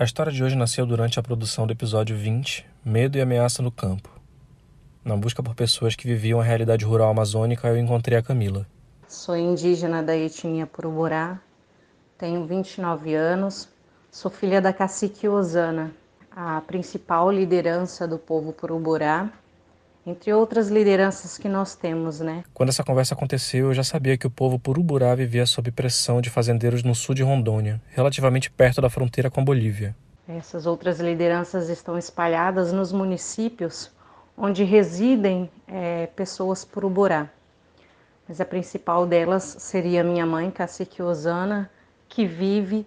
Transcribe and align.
A 0.00 0.04
história 0.04 0.32
de 0.32 0.42
hoje 0.42 0.56
nasceu 0.56 0.86
durante 0.86 1.20
a 1.20 1.22
produção 1.22 1.66
do 1.66 1.74
episódio 1.74 2.16
20, 2.16 2.66
Medo 2.82 3.18
e 3.18 3.20
Ameaça 3.20 3.62
no 3.62 3.70
Campo. 3.70 4.08
Na 5.04 5.14
busca 5.14 5.42
por 5.42 5.54
pessoas 5.54 5.94
que 5.94 6.06
viviam 6.06 6.40
a 6.40 6.42
realidade 6.42 6.86
rural 6.86 7.10
amazônica, 7.10 7.68
eu 7.68 7.76
encontrei 7.76 8.16
a 8.16 8.22
Camila. 8.22 8.66
Sou 9.06 9.36
indígena 9.36 10.02
da 10.02 10.16
etnia 10.16 10.66
Puruborá, 10.66 11.38
tenho 12.16 12.46
29 12.46 13.14
anos, 13.14 13.68
sou 14.10 14.30
filha 14.30 14.58
da 14.58 14.72
cacique 14.72 15.28
Osana, 15.28 15.92
a 16.30 16.62
principal 16.62 17.30
liderança 17.30 18.08
do 18.08 18.18
povo 18.18 18.54
Puruborá, 18.54 19.30
entre 20.10 20.32
outras 20.32 20.68
lideranças 20.68 21.38
que 21.38 21.48
nós 21.48 21.74
temos, 21.74 22.20
né? 22.20 22.42
Quando 22.52 22.68
essa 22.68 22.82
conversa 22.82 23.14
aconteceu, 23.14 23.68
eu 23.68 23.74
já 23.74 23.84
sabia 23.84 24.18
que 24.18 24.26
o 24.26 24.30
povo 24.30 24.58
Puruburá 24.58 25.14
vivia 25.14 25.46
sob 25.46 25.70
pressão 25.70 26.20
de 26.20 26.28
fazendeiros 26.28 26.82
no 26.82 26.94
sul 26.94 27.14
de 27.14 27.22
Rondônia, 27.22 27.80
relativamente 27.90 28.50
perto 28.50 28.80
da 28.80 28.90
fronteira 28.90 29.30
com 29.30 29.40
a 29.40 29.44
Bolívia. 29.44 29.94
Essas 30.28 30.66
outras 30.66 31.00
lideranças 31.00 31.68
estão 31.68 31.96
espalhadas 31.96 32.72
nos 32.72 32.92
municípios 32.92 33.90
onde 34.36 34.64
residem 34.64 35.50
é, 35.68 36.06
pessoas 36.08 36.64
Puruburá. 36.64 37.28
Mas 38.28 38.40
a 38.40 38.44
principal 38.44 39.06
delas 39.06 39.56
seria 39.58 40.02
minha 40.02 40.24
mãe, 40.24 40.50
Cacique 40.50 41.02
Osana, 41.02 41.70
que 42.08 42.26
vive 42.26 42.86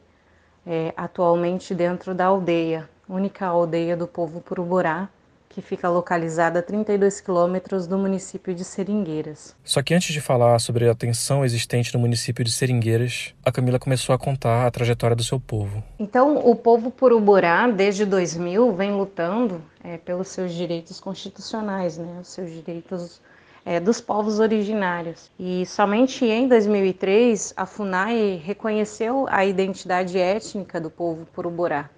é, 0.66 0.94
atualmente 0.96 1.76
dentro 1.76 2.14
da 2.14 2.26
aldeia, 2.26 2.90
única 3.08 3.46
aldeia 3.46 3.96
do 3.96 4.08
povo 4.08 4.42
Puruburá, 4.42 5.10
que 5.54 5.62
fica 5.62 5.88
localizada 5.88 6.60
a 6.60 6.62
32 6.64 7.22
quilômetros 7.22 7.86
do 7.86 7.98
município 7.98 8.56
de 8.56 8.64
Seringueiras. 8.64 9.56
Só 9.64 9.84
que 9.84 9.94
antes 9.94 10.12
de 10.12 10.20
falar 10.20 10.58
sobre 10.60 10.90
a 10.90 10.96
tensão 10.96 11.46
existente 11.46 11.94
no 11.94 12.00
município 12.00 12.44
de 12.44 12.52
Seringueiras, 12.52 13.36
a 13.46 13.52
Camila 13.52 13.78
começou 13.78 14.16
a 14.16 14.18
contar 14.18 14.66
a 14.66 14.72
trajetória 14.72 15.16
do 15.16 15.24
seu 15.24 15.40
povo. 15.40 15.84
Então, 16.00 16.38
o 16.38 16.56
povo 16.56 16.90
Puruborá, 16.90 17.68
desde 17.68 18.04
2000, 18.06 18.74
vem 18.74 18.92
lutando 18.94 19.62
é, 19.84 19.98
pelos 19.98 20.30
seus 20.30 20.54
direitos 20.54 21.00
constitucionais, 21.00 21.98
né, 21.98 22.20
os 22.20 22.30
seus 22.30 22.50
direitos 22.50 23.22
é, 23.66 23.80
dos 23.80 24.02
povos 24.02 24.40
originários. 24.40 25.30
E 25.40 25.66
somente 25.66 26.26
em 26.26 26.48
2003, 26.48 27.54
a 27.56 27.66
FUNAI 27.66 28.42
reconheceu 28.44 29.26
a 29.30 29.46
identidade 29.46 30.18
étnica 30.18 30.82
do 30.82 30.90
povo 30.90 31.26
Puruborá. 31.34 31.90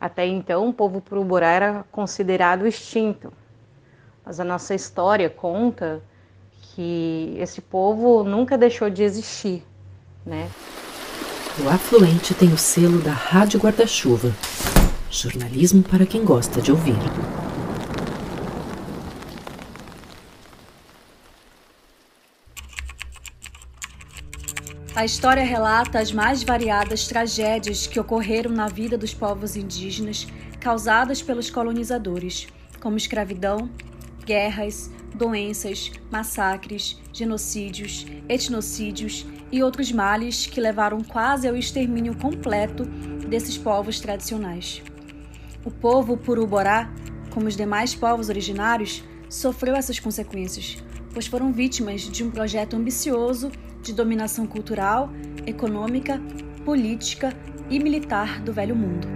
Até 0.00 0.26
então, 0.26 0.68
o 0.68 0.72
povo 0.72 1.00
Puruborá 1.00 1.48
era 1.48 1.84
considerado 1.90 2.66
extinto. 2.66 3.32
Mas 4.24 4.38
a 4.40 4.44
nossa 4.44 4.74
história 4.74 5.30
conta 5.30 6.02
que 6.60 7.34
esse 7.38 7.60
povo 7.60 8.22
nunca 8.22 8.58
deixou 8.58 8.90
de 8.90 9.02
existir, 9.02 9.64
né? 10.24 10.50
O 11.64 11.68
Afluente 11.70 12.34
tem 12.34 12.52
o 12.52 12.58
selo 12.58 13.00
da 13.00 13.12
Rádio 13.12 13.58
Guarda-Chuva. 13.58 14.30
Jornalismo 15.10 15.82
para 15.82 16.04
quem 16.04 16.22
gosta 16.22 16.60
de 16.60 16.70
ouvir. 16.70 16.96
A 24.96 25.04
história 25.04 25.44
relata 25.44 25.98
as 25.98 26.10
mais 26.10 26.42
variadas 26.42 27.06
tragédias 27.06 27.86
que 27.86 28.00
ocorreram 28.00 28.50
na 28.50 28.66
vida 28.66 28.96
dos 28.96 29.12
povos 29.12 29.54
indígenas 29.54 30.26
causadas 30.58 31.20
pelos 31.20 31.50
colonizadores, 31.50 32.46
como 32.80 32.96
escravidão, 32.96 33.68
guerras, 34.24 34.90
doenças, 35.14 35.92
massacres, 36.10 36.98
genocídios, 37.12 38.06
etnocídios 38.26 39.26
e 39.52 39.62
outros 39.62 39.92
males 39.92 40.46
que 40.46 40.62
levaram 40.62 41.04
quase 41.04 41.46
ao 41.46 41.54
extermínio 41.54 42.16
completo 42.16 42.86
desses 43.28 43.58
povos 43.58 44.00
tradicionais. 44.00 44.82
O 45.62 45.70
povo 45.70 46.16
Puruborá, 46.16 46.90
como 47.28 47.48
os 47.48 47.54
demais 47.54 47.94
povos 47.94 48.30
originários, 48.30 49.04
sofreu 49.28 49.76
essas 49.76 49.98
consequências, 49.98 50.78
pois 51.12 51.26
foram 51.26 51.52
vítimas 51.52 52.00
de 52.00 52.24
um 52.24 52.30
projeto 52.30 52.76
ambicioso 52.76 53.52
de 53.86 53.94
dominação 53.94 54.46
cultural, 54.46 55.10
econômica, 55.46 56.20
política 56.64 57.32
e 57.70 57.78
militar 57.78 58.40
do 58.40 58.52
Velho 58.52 58.74
Mundo. 58.74 59.06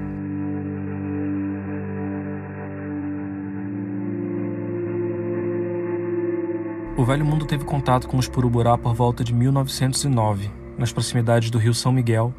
O 6.97 7.05
Velho 7.05 7.25
Mundo 7.25 7.47
teve 7.47 7.65
contato 7.65 8.07
com 8.07 8.17
os 8.19 8.29
Puruburá 8.29 8.79
por 8.79 8.95
volta 8.95 9.25
de 9.25 9.35
1909, 9.35 10.51
nas 10.79 10.93
proximidades 10.93 11.51
do 11.51 11.59
rio 11.59 11.75
São 11.75 11.91
Miguel, 11.91 12.33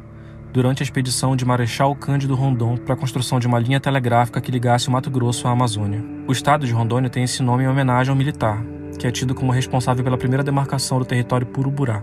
durante 0.52 0.82
a 0.82 0.84
expedição 0.84 1.34
de 1.34 1.44
Marechal 1.44 1.94
Cândido 1.96 2.34
Rondon 2.34 2.76
para 2.76 2.94
a 2.94 2.96
construção 2.96 3.40
de 3.40 3.46
uma 3.46 3.58
linha 3.58 3.80
telegráfica 3.80 4.40
que 4.40 4.50
ligasse 4.50 4.88
o 4.88 4.92
Mato 4.92 5.10
Grosso 5.10 5.48
à 5.48 5.50
Amazônia. 5.50 6.02
O 6.28 6.32
estado 6.32 6.66
de 6.66 6.72
Rondônia 6.72 7.10
tem 7.10 7.24
esse 7.24 7.42
nome 7.42 7.64
em 7.64 7.68
homenagem 7.68 8.10
ao 8.10 8.16
militar, 8.16 8.62
que 8.98 9.06
é 9.06 9.10
tido 9.10 9.34
como 9.34 9.50
responsável 9.50 10.04
pela 10.04 10.16
primeira 10.16 10.44
demarcação 10.44 10.98
do 10.98 11.04
território 11.04 11.46
Puruburá. 11.46 12.02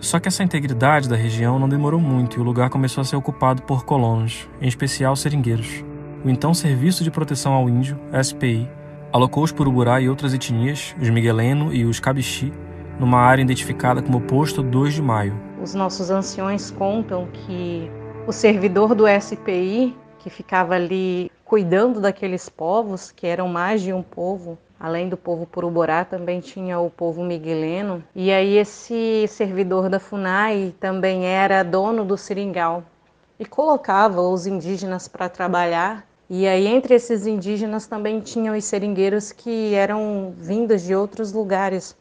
Só 0.00 0.20
que 0.20 0.28
essa 0.28 0.44
integridade 0.44 1.08
da 1.08 1.16
região 1.16 1.58
não 1.58 1.68
demorou 1.68 2.00
muito 2.00 2.38
e 2.38 2.40
o 2.40 2.44
lugar 2.44 2.70
começou 2.70 3.02
a 3.02 3.04
ser 3.04 3.16
ocupado 3.16 3.62
por 3.62 3.84
colonos, 3.84 4.48
em 4.60 4.68
especial 4.68 5.16
seringueiros. 5.16 5.84
O 6.24 6.30
então 6.30 6.54
Serviço 6.54 7.02
de 7.02 7.10
Proteção 7.10 7.52
ao 7.52 7.68
Índio, 7.68 7.98
SPI, 8.22 8.68
alocou 9.12 9.42
os 9.42 9.52
Puruburá 9.52 10.00
e 10.00 10.08
outras 10.08 10.32
etnias, 10.34 10.94
os 11.00 11.10
Migueleno 11.10 11.72
e 11.72 11.84
os 11.84 11.98
Cabixi, 11.98 12.52
numa 12.98 13.18
área 13.18 13.42
identificada 13.42 14.02
como 14.02 14.20
Posto 14.20 14.62
2 14.62 14.94
de 14.94 15.02
Maio. 15.02 15.34
Os 15.62 15.74
nossos 15.74 16.10
anciões 16.10 16.70
contam 16.70 17.26
que 17.32 17.90
o 18.26 18.32
servidor 18.32 18.94
do 18.94 19.04
SPI, 19.08 19.96
que 20.18 20.30
ficava 20.30 20.74
ali 20.74 21.30
cuidando 21.44 22.00
daqueles 22.00 22.48
povos, 22.48 23.10
que 23.10 23.26
eram 23.26 23.48
mais 23.48 23.80
de 23.80 23.92
um 23.92 24.02
povo, 24.02 24.58
Além 24.80 25.08
do 25.08 25.16
povo 25.16 25.44
Puruborá, 25.44 26.04
também 26.04 26.38
tinha 26.38 26.78
o 26.78 26.88
povo 26.88 27.24
migueleno. 27.24 28.04
E 28.14 28.30
aí 28.30 28.56
esse 28.56 29.26
servidor 29.26 29.88
da 29.88 29.98
FUNAI 29.98 30.72
também 30.78 31.26
era 31.26 31.64
dono 31.64 32.04
do 32.04 32.16
seringal 32.16 32.84
e 33.40 33.44
colocava 33.44 34.20
os 34.20 34.46
indígenas 34.46 35.08
para 35.08 35.28
trabalhar. 35.28 36.06
E 36.30 36.46
aí 36.46 36.68
entre 36.68 36.94
esses 36.94 37.26
indígenas 37.26 37.88
também 37.88 38.20
tinham 38.20 38.56
os 38.56 38.64
seringueiros 38.64 39.32
que 39.32 39.74
eram 39.74 40.32
vindos 40.36 40.82
de 40.82 40.94
outros 40.94 41.32
lugares, 41.32 41.96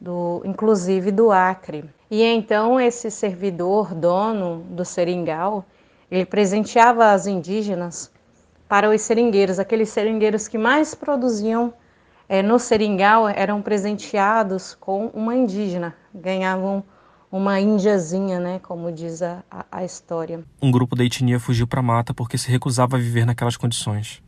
do, 0.00 0.42
inclusive 0.44 1.10
do 1.10 1.32
Acre. 1.32 1.84
E 2.08 2.22
então 2.22 2.80
esse 2.80 3.10
servidor, 3.10 3.94
dono 3.94 4.64
do 4.70 4.84
seringal, 4.84 5.64
ele 6.08 6.26
presenteava 6.26 7.10
as 7.10 7.26
indígenas 7.26 8.12
para 8.68 8.90
os 8.90 9.00
seringueiros, 9.00 9.58
aqueles 9.58 9.88
seringueiros 9.88 10.46
que 10.46 10.58
mais 10.58 10.94
produziam 10.94 11.72
é, 12.32 12.42
no 12.42 12.58
seringal 12.58 13.28
eram 13.28 13.60
presenteados 13.60 14.74
com 14.80 15.08
uma 15.08 15.36
indígena, 15.36 15.94
ganhavam 16.14 16.82
uma 17.30 17.60
índiazinha, 17.60 18.40
né, 18.40 18.58
como 18.58 18.90
diz 18.90 19.20
a, 19.20 19.44
a 19.70 19.84
história. 19.84 20.42
Um 20.62 20.70
grupo 20.70 20.96
da 20.96 21.04
etnia 21.04 21.38
fugiu 21.38 21.66
para 21.66 21.80
a 21.80 21.82
mata 21.82 22.14
porque 22.14 22.38
se 22.38 22.50
recusava 22.50 22.96
a 22.96 22.98
viver 22.98 23.26
naquelas 23.26 23.58
condições. 23.58 24.22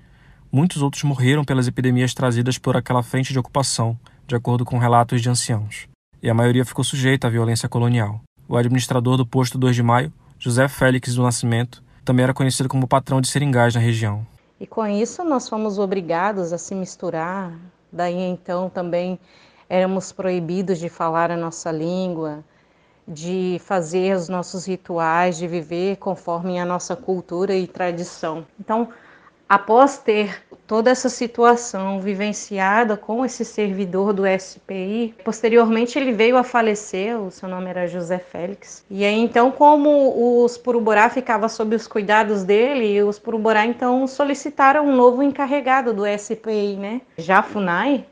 Muitos 0.53 0.83
outros 0.83 1.03
morreram 1.03 1.47
pelas 1.47 1.67
epidemias 1.67 2.13
trazidas 2.13 2.59
por 2.59 2.77
aquela 2.77 3.03
frente 3.03 3.33
de 3.33 3.39
ocupação, 3.39 3.99
de 4.27 4.37
acordo 4.37 4.67
com 4.67 4.77
relatos 4.77 5.23
de 5.23 5.31
anciãos. 5.31 5.89
E 6.23 6.29
a 6.29 6.35
maioria 6.35 6.67
ficou 6.67 6.85
sujeita 6.85 7.29
à 7.29 7.31
violência 7.31 7.71
colonial. 7.71 8.21
O 8.47 8.59
administrador 8.59 9.17
do 9.17 9.25
posto 9.25 9.57
2 9.57 9.77
de 9.77 9.83
Maio, 9.83 10.13
José 10.39 10.69
Félix 10.69 11.15
do 11.15 11.23
Nascimento, 11.23 11.83
também 12.05 12.25
era 12.25 12.35
conhecido 12.35 12.69
como 12.69 12.87
patrão 12.87 13.23
de 13.23 13.29
seringais 13.29 13.75
na 13.75 13.81
região. 13.81 14.27
E 14.61 14.67
com 14.67 14.87
isso 14.87 15.25
nós 15.25 15.49
fomos 15.49 15.79
obrigados 15.79 16.53
a 16.53 16.59
se 16.59 16.75
misturar, 16.75 17.53
Daí 17.95 18.21
então 18.23 18.69
também 18.69 19.21
éramos 19.69 20.11
proibidos 20.11 20.81
de 20.81 20.89
falar 20.89 21.31
a 21.31 21.37
nossa 21.37 21.71
língua, 21.71 22.45
de 23.07 23.61
fazer 23.65 24.17
os 24.17 24.29
nossos 24.29 24.67
rituais, 24.67 25.37
de 25.37 25.47
viver 25.47 25.97
conforme 25.99 26.59
a 26.59 26.65
nossa 26.65 26.97
cultura 26.97 27.55
e 27.55 27.69
tradição. 27.69 28.45
Então, 28.59 28.89
após 29.49 29.99
ter 29.99 30.43
toda 30.67 30.91
essa 30.91 31.09
situação 31.09 32.01
vivenciada 32.01 32.97
com 32.97 33.25
esse 33.25 33.45
servidor 33.45 34.13
do 34.13 34.23
SPI, 34.27 35.15
posteriormente 35.25 35.99
ele 35.99 36.13
veio 36.13 36.37
a 36.37 36.43
falecer, 36.43 37.19
o 37.21 37.31
seu 37.31 37.49
nome 37.49 37.69
era 37.69 37.87
José 37.87 38.19
Félix. 38.19 38.85
E 38.91 39.05
aí 39.05 39.19
então, 39.19 39.51
como 39.51 40.43
os 40.43 40.57
Puruborá 40.57 41.11
ficava 41.11 41.49
sob 41.49 41.77
os 41.77 41.87
cuidados 41.87 42.45
dele, 42.45 43.03
os 43.03 43.19
Puruborá 43.19 43.67
então 43.67 44.07
solicitaram 44.07 44.87
um 44.87 44.97
novo 44.97 45.23
encarregado 45.23 45.93
do 45.93 46.05
SPI, 46.07 46.77
né? 46.77 47.01
Já 47.19 47.43
Funai 47.43 48.07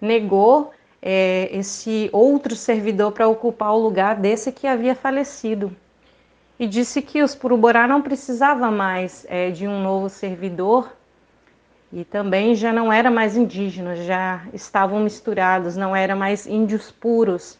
negou 0.00 0.72
é, 1.02 1.50
esse 1.52 2.08
outro 2.12 2.56
servidor 2.56 3.12
para 3.12 3.28
ocupar 3.28 3.72
o 3.74 3.78
lugar 3.78 4.16
desse 4.16 4.50
que 4.50 4.66
havia 4.66 4.94
falecido 4.94 5.74
e 6.58 6.66
disse 6.66 7.02
que 7.02 7.22
os 7.22 7.34
Puruborá 7.34 7.86
não 7.86 8.00
precisava 8.00 8.70
mais 8.70 9.26
é, 9.28 9.50
de 9.50 9.66
um 9.66 9.82
novo 9.82 10.08
servidor 10.08 10.92
e 11.92 12.04
também 12.04 12.54
já 12.54 12.72
não 12.72 12.92
era 12.92 13.10
mais 13.10 13.36
indígena, 13.36 13.94
já 13.96 14.42
estavam 14.52 15.00
misturados, 15.00 15.76
não 15.76 15.94
eram 15.94 16.16
mais 16.16 16.46
índios 16.46 16.90
puros. 16.90 17.58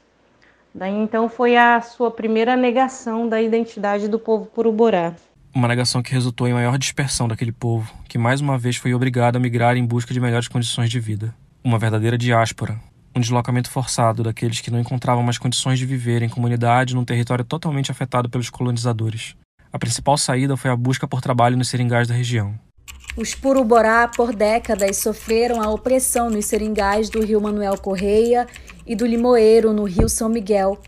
Daí 0.74 0.92
então 0.92 1.28
foi 1.28 1.56
a 1.56 1.80
sua 1.80 2.10
primeira 2.10 2.56
negação 2.56 3.28
da 3.28 3.40
identidade 3.40 4.08
do 4.08 4.18
povo 4.18 4.46
Puruborá. 4.46 5.14
Uma 5.54 5.68
negação 5.68 6.02
que 6.02 6.12
resultou 6.12 6.48
em 6.48 6.52
maior 6.52 6.76
dispersão 6.76 7.28
daquele 7.28 7.52
povo, 7.52 7.92
que 8.08 8.18
mais 8.18 8.40
uma 8.40 8.58
vez 8.58 8.76
foi 8.76 8.92
obrigado 8.92 9.36
a 9.36 9.40
migrar 9.40 9.76
em 9.76 9.86
busca 9.86 10.12
de 10.12 10.18
melhores 10.18 10.48
condições 10.48 10.90
de 10.90 10.98
vida. 10.98 11.32
Uma 11.62 11.78
verdadeira 11.78 12.18
diáspora, 12.18 12.76
um 13.14 13.20
deslocamento 13.20 13.70
forçado 13.70 14.22
daqueles 14.22 14.60
que 14.60 14.70
não 14.70 14.80
encontravam 14.80 15.22
mais 15.22 15.38
condições 15.38 15.78
de 15.78 15.86
viver 15.86 16.22
em 16.22 16.28
comunidade 16.28 16.94
num 16.94 17.04
território 17.04 17.44
totalmente 17.44 17.90
afetado 17.90 18.28
pelos 18.28 18.50
colonizadores. 18.50 19.36
A 19.72 19.78
principal 19.78 20.16
saída 20.16 20.56
foi 20.56 20.70
a 20.70 20.76
busca 20.76 21.06
por 21.06 21.20
trabalho 21.20 21.56
nos 21.56 21.68
seringais 21.68 22.08
da 22.08 22.14
região. 22.14 22.58
Os 23.16 23.34
Puruborá, 23.34 24.08
por 24.08 24.34
décadas, 24.34 24.96
sofreram 24.96 25.62
a 25.62 25.70
opressão 25.70 26.28
nos 26.28 26.46
seringais 26.46 27.08
do 27.08 27.24
rio 27.24 27.40
Manuel 27.40 27.78
Correia 27.78 28.46
e 28.84 28.96
do 28.96 29.06
Limoeiro, 29.06 29.72
no 29.72 29.84
rio 29.84 30.08
São 30.08 30.28
Miguel, 30.28 30.80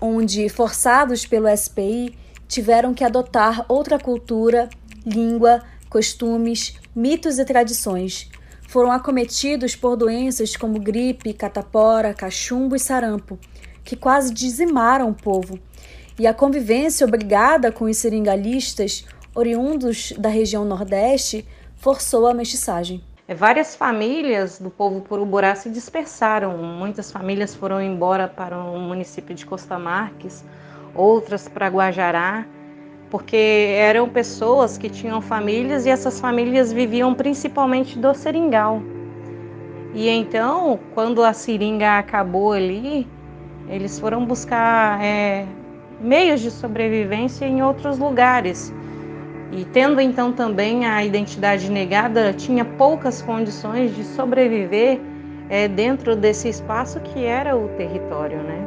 onde, 0.00 0.48
forçados 0.48 1.26
pelo 1.26 1.54
SPI, 1.54 2.16
tiveram 2.48 2.94
que 2.94 3.04
adotar 3.04 3.64
outra 3.68 3.98
cultura, 3.98 4.70
língua, 5.04 5.62
costumes, 5.90 6.74
mitos 6.96 7.38
e 7.38 7.44
tradições. 7.44 8.30
Foram 8.70 8.92
acometidos 8.92 9.74
por 9.74 9.96
doenças 9.96 10.56
como 10.56 10.78
gripe, 10.78 11.32
catapora, 11.32 12.14
cachumbo 12.14 12.76
e 12.76 12.78
sarampo, 12.78 13.36
que 13.82 13.96
quase 13.96 14.32
dizimaram 14.32 15.10
o 15.10 15.12
povo. 15.12 15.58
E 16.16 16.24
a 16.24 16.32
convivência 16.32 17.04
obrigada 17.04 17.72
com 17.72 17.86
os 17.86 17.96
seringalistas, 17.96 19.04
oriundos 19.34 20.12
da 20.16 20.28
região 20.28 20.64
Nordeste, 20.64 21.44
forçou 21.78 22.28
a 22.28 22.32
mestiçagem. 22.32 23.02
É, 23.26 23.34
várias 23.34 23.74
famílias 23.74 24.60
do 24.60 24.70
povo 24.70 25.00
Puruburá 25.00 25.56
se 25.56 25.68
dispersaram. 25.68 26.56
Muitas 26.56 27.10
famílias 27.10 27.52
foram 27.52 27.82
embora 27.82 28.28
para 28.28 28.56
o 28.56 28.78
município 28.78 29.34
de 29.34 29.44
Costa 29.44 29.80
Marques, 29.80 30.44
outras 30.94 31.48
para 31.48 31.66
Guajará, 31.66 32.46
porque 33.10 33.74
eram 33.76 34.08
pessoas 34.08 34.78
que 34.78 34.88
tinham 34.88 35.20
famílias 35.20 35.84
e 35.84 35.90
essas 35.90 36.20
famílias 36.20 36.72
viviam 36.72 37.12
principalmente 37.12 37.98
do 37.98 38.14
seringal. 38.14 38.80
E 39.92 40.08
então, 40.08 40.78
quando 40.94 41.22
a 41.24 41.32
seringa 41.32 41.98
acabou 41.98 42.52
ali, 42.52 43.06
eles 43.68 43.98
foram 43.98 44.24
buscar 44.24 45.02
é, 45.02 45.44
meios 46.00 46.40
de 46.40 46.50
sobrevivência 46.50 47.44
em 47.44 47.62
outros 47.62 47.98
lugares. 47.98 48.72
E 49.50 49.64
tendo 49.64 50.00
então 50.00 50.32
também 50.32 50.86
a 50.86 51.04
identidade 51.04 51.68
negada, 51.68 52.32
tinha 52.32 52.64
poucas 52.64 53.20
condições 53.20 53.94
de 53.96 54.04
sobreviver 54.04 55.00
é, 55.48 55.66
dentro 55.66 56.14
desse 56.14 56.48
espaço 56.48 57.00
que 57.00 57.24
era 57.24 57.56
o 57.56 57.68
território, 57.70 58.38
né? 58.38 58.64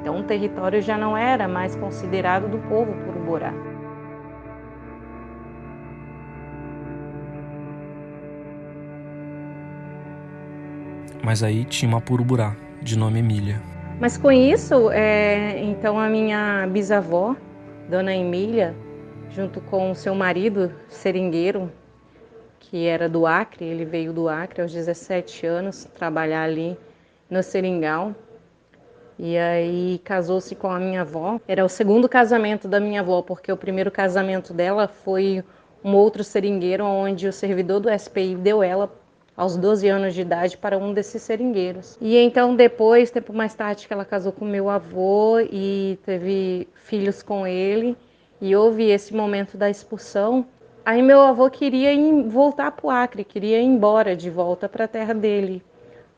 Então 0.00 0.20
o 0.20 0.22
território 0.22 0.80
já 0.80 0.96
não 0.96 1.16
era 1.16 1.48
mais 1.48 1.74
considerado 1.74 2.48
do 2.48 2.58
povo 2.68 2.92
Puruborá. 3.04 3.71
Mas 11.22 11.42
aí 11.42 11.64
tinha 11.64 11.88
uma 11.88 12.00
Puruburá, 12.00 12.56
de 12.82 12.98
nome 12.98 13.20
Emília. 13.20 13.62
Mas 14.00 14.18
com 14.18 14.32
isso, 14.32 14.90
é, 14.90 15.62
então 15.62 15.96
a 15.96 16.08
minha 16.08 16.66
bisavó, 16.66 17.36
Dona 17.88 18.12
Emília, 18.12 18.74
junto 19.30 19.60
com 19.60 19.94
seu 19.94 20.16
marido, 20.16 20.72
seringueiro, 20.88 21.70
que 22.58 22.86
era 22.86 23.08
do 23.08 23.24
Acre, 23.24 23.64
ele 23.64 23.84
veio 23.84 24.12
do 24.12 24.28
Acre 24.28 24.62
aos 24.62 24.72
17 24.72 25.46
anos, 25.46 25.84
trabalhar 25.94 26.42
ali 26.42 26.76
no 27.30 27.40
seringal. 27.40 28.12
E 29.16 29.38
aí 29.38 30.00
casou-se 30.02 30.54
com 30.56 30.68
a 30.68 30.80
minha 30.80 31.02
avó. 31.02 31.38
Era 31.46 31.64
o 31.64 31.68
segundo 31.68 32.08
casamento 32.08 32.66
da 32.66 32.80
minha 32.80 33.00
avó, 33.00 33.22
porque 33.22 33.52
o 33.52 33.56
primeiro 33.56 33.90
casamento 33.90 34.52
dela 34.52 34.88
foi 34.88 35.44
um 35.84 35.94
outro 35.94 36.24
seringueiro 36.24 36.84
onde 36.84 37.28
o 37.28 37.32
servidor 37.32 37.78
do 37.78 37.88
SPI 37.96 38.34
deu 38.34 38.62
ela 38.62 38.92
aos 39.36 39.56
12 39.56 39.88
anos 39.88 40.14
de 40.14 40.20
idade 40.20 40.56
para 40.56 40.76
um 40.76 40.92
desses 40.92 41.22
seringueiros. 41.22 41.96
E 42.00 42.16
então 42.16 42.54
depois, 42.54 43.10
tempo 43.10 43.32
mais 43.32 43.54
tarde, 43.54 43.86
que 43.86 43.92
ela 43.92 44.04
casou 44.04 44.32
com 44.32 44.44
meu 44.44 44.68
avô 44.68 45.38
e 45.40 45.98
teve 46.04 46.68
filhos 46.74 47.22
com 47.22 47.46
ele, 47.46 47.96
e 48.40 48.54
houve 48.54 48.90
esse 48.90 49.14
momento 49.14 49.56
da 49.56 49.70
expulsão, 49.70 50.46
aí 50.84 51.00
meu 51.00 51.20
avô 51.20 51.48
queria 51.48 51.92
ir, 51.92 52.28
voltar 52.28 52.72
para 52.72 52.86
o 52.86 52.90
Acre, 52.90 53.24
queria 53.24 53.60
ir 53.60 53.64
embora 53.64 54.16
de 54.16 54.28
volta 54.28 54.68
para 54.68 54.84
a 54.84 54.88
terra 54.88 55.14
dele. 55.14 55.62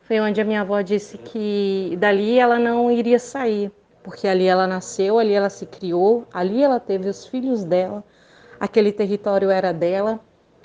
Foi 0.00 0.20
onde 0.20 0.40
a 0.40 0.44
minha 0.44 0.62
avó 0.62 0.80
disse 0.80 1.16
que 1.16 1.96
dali 1.98 2.38
ela 2.38 2.58
não 2.58 2.90
iria 2.90 3.18
sair, 3.18 3.70
porque 4.02 4.26
ali 4.26 4.46
ela 4.46 4.66
nasceu, 4.66 5.18
ali 5.18 5.32
ela 5.32 5.48
se 5.48 5.66
criou, 5.66 6.26
ali 6.32 6.62
ela 6.62 6.80
teve 6.80 7.08
os 7.08 7.26
filhos 7.26 7.64
dela, 7.64 8.02
aquele 8.58 8.92
território 8.92 9.50
era 9.50 9.72
dela 9.72 10.20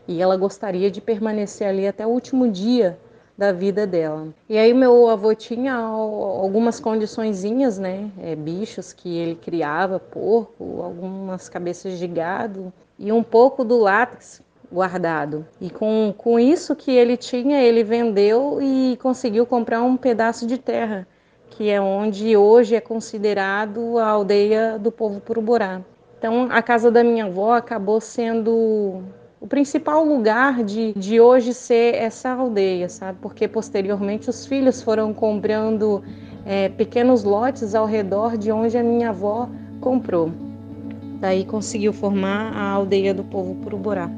e 0.09 0.19
ela 0.19 0.35
gostaria 0.35 0.89
de 0.89 0.99
permanecer 0.99 1.67
ali 1.67 1.87
até 1.87 2.05
o 2.05 2.09
último 2.09 2.49
dia 2.49 2.97
da 3.37 3.51
vida 3.51 3.85
dela. 3.85 4.29
E 4.49 4.57
aí 4.57 4.73
meu 4.73 5.07
avô 5.07 5.35
tinha 5.35 5.75
algumas 5.75 6.79
condiçõezinhas, 6.79 7.77
né? 7.77 8.09
É, 8.17 8.35
bichos 8.35 8.91
que 8.91 9.15
ele 9.15 9.35
criava, 9.35 9.99
porco, 9.99 10.81
algumas 10.81 11.47
cabeças 11.47 11.99
de 11.99 12.07
gado 12.07 12.73
e 12.97 13.11
um 13.11 13.21
pouco 13.21 13.63
do 13.63 13.77
látex 13.77 14.41
guardado. 14.71 15.45
E 15.61 15.69
com, 15.69 16.11
com 16.17 16.39
isso 16.39 16.75
que 16.75 16.89
ele 16.89 17.15
tinha, 17.15 17.61
ele 17.61 17.83
vendeu 17.83 18.59
e 18.59 18.97
conseguiu 18.97 19.45
comprar 19.45 19.83
um 19.83 19.95
pedaço 19.95 20.47
de 20.47 20.57
terra, 20.57 21.07
que 21.51 21.69
é 21.69 21.79
onde 21.79 22.35
hoje 22.35 22.75
é 22.75 22.81
considerado 22.81 23.99
a 23.99 24.07
aldeia 24.07 24.79
do 24.79 24.91
povo 24.91 25.21
Puruborá. 25.21 25.81
Então 26.17 26.47
a 26.49 26.63
casa 26.63 26.89
da 26.89 27.03
minha 27.03 27.25
avó 27.25 27.53
acabou 27.53 28.01
sendo 28.01 29.03
o 29.41 29.47
principal 29.47 30.03
lugar 30.03 30.63
de, 30.63 30.93
de 30.93 31.19
hoje 31.19 31.53
ser 31.53 31.95
essa 31.95 32.29
aldeia, 32.29 32.89
sabe? 32.89 33.17
Porque 33.21 33.47
posteriormente 33.47 34.29
os 34.29 34.45
filhos 34.45 34.81
foram 34.81 35.13
comprando 35.13 36.03
é, 36.45 36.67
pequenos 36.67 37.23
lotes 37.23 37.73
ao 37.73 37.85
redor 37.85 38.37
de 38.37 38.51
onde 38.51 38.77
a 38.77 38.83
minha 38.83 39.09
avó 39.09 39.49
comprou. 39.79 40.31
Daí 41.21 41.45
conseguiu 41.45 41.93
formar 41.93 42.53
a 42.53 42.69
aldeia 42.69 43.13
do 43.13 43.23
povo 43.23 43.55
Puruborá. 43.55 44.09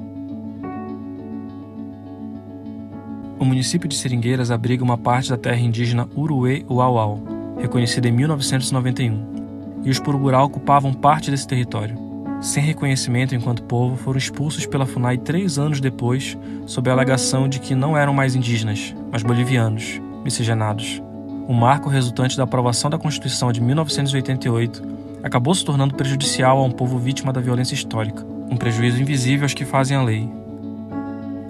O 3.39 3.45
município 3.45 3.89
de 3.89 3.95
Seringueiras 3.95 4.49
abriga 4.49 4.83
uma 4.83 4.97
parte 4.97 5.29
da 5.29 5.37
terra 5.37 5.59
indígena 5.59 6.07
Uruê-Uauau, 6.15 7.19
reconhecida 7.59 8.07
em 8.07 8.11
1991, 8.11 9.81
e 9.83 9.89
os 9.89 9.99
Puruburá 9.99 10.43
ocupavam 10.43 10.93
parte 10.93 11.31
desse 11.31 11.47
território 11.47 12.00
sem 12.41 12.63
reconhecimento 12.63 13.35
enquanto 13.35 13.61
povo, 13.63 13.95
foram 13.95 14.17
expulsos 14.17 14.65
pela 14.65 14.87
FUNAI 14.87 15.19
três 15.19 15.59
anos 15.59 15.79
depois, 15.79 16.35
sob 16.65 16.89
a 16.89 16.93
alegação 16.93 17.47
de 17.47 17.59
que 17.59 17.75
não 17.75 17.95
eram 17.95 18.13
mais 18.13 18.33
indígenas, 18.33 18.95
mas 19.11 19.21
bolivianos, 19.21 20.01
miscigenados. 20.23 21.01
O 21.47 21.53
marco 21.53 21.87
resultante 21.87 22.35
da 22.35 22.43
aprovação 22.43 22.89
da 22.89 22.97
Constituição 22.97 23.51
de 23.51 23.61
1988 23.61 24.81
acabou 25.21 25.53
se 25.53 25.63
tornando 25.63 25.93
prejudicial 25.93 26.57
a 26.57 26.63
um 26.63 26.71
povo 26.71 26.97
vítima 26.97 27.31
da 27.31 27.39
violência 27.39 27.75
histórica, 27.75 28.25
um 28.49 28.57
prejuízo 28.57 28.99
invisível 28.99 29.45
aos 29.45 29.53
que 29.53 29.63
fazem 29.63 29.95
a 29.95 30.01
lei. 30.01 30.27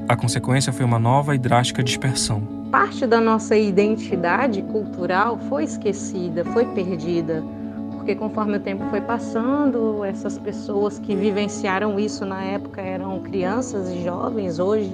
A 0.10 0.16
consequência 0.18 0.74
foi 0.74 0.86
uma 0.86 1.00
nova 1.00 1.34
e 1.34 1.38
drástica 1.38 1.82
dispersão. 1.82 2.42
Parte 2.70 3.08
da 3.08 3.22
nossa 3.22 3.56
identidade 3.56 4.62
cultural 4.64 5.40
foi 5.48 5.64
esquecida, 5.64 6.44
foi 6.44 6.66
perdida 6.66 7.42
porque 8.02 8.16
conforme 8.16 8.58
o 8.58 8.60
tempo 8.60 8.84
foi 8.90 9.00
passando, 9.00 10.04
essas 10.04 10.36
pessoas 10.40 10.98
que 10.98 11.16
vivenciaram 11.16 12.00
isso 12.00 12.26
na 12.26 12.44
época 12.44 12.82
eram 12.82 13.20
crianças 13.22 13.92
e 13.92 14.04
jovens, 14.04 14.58
hoje 14.58 14.92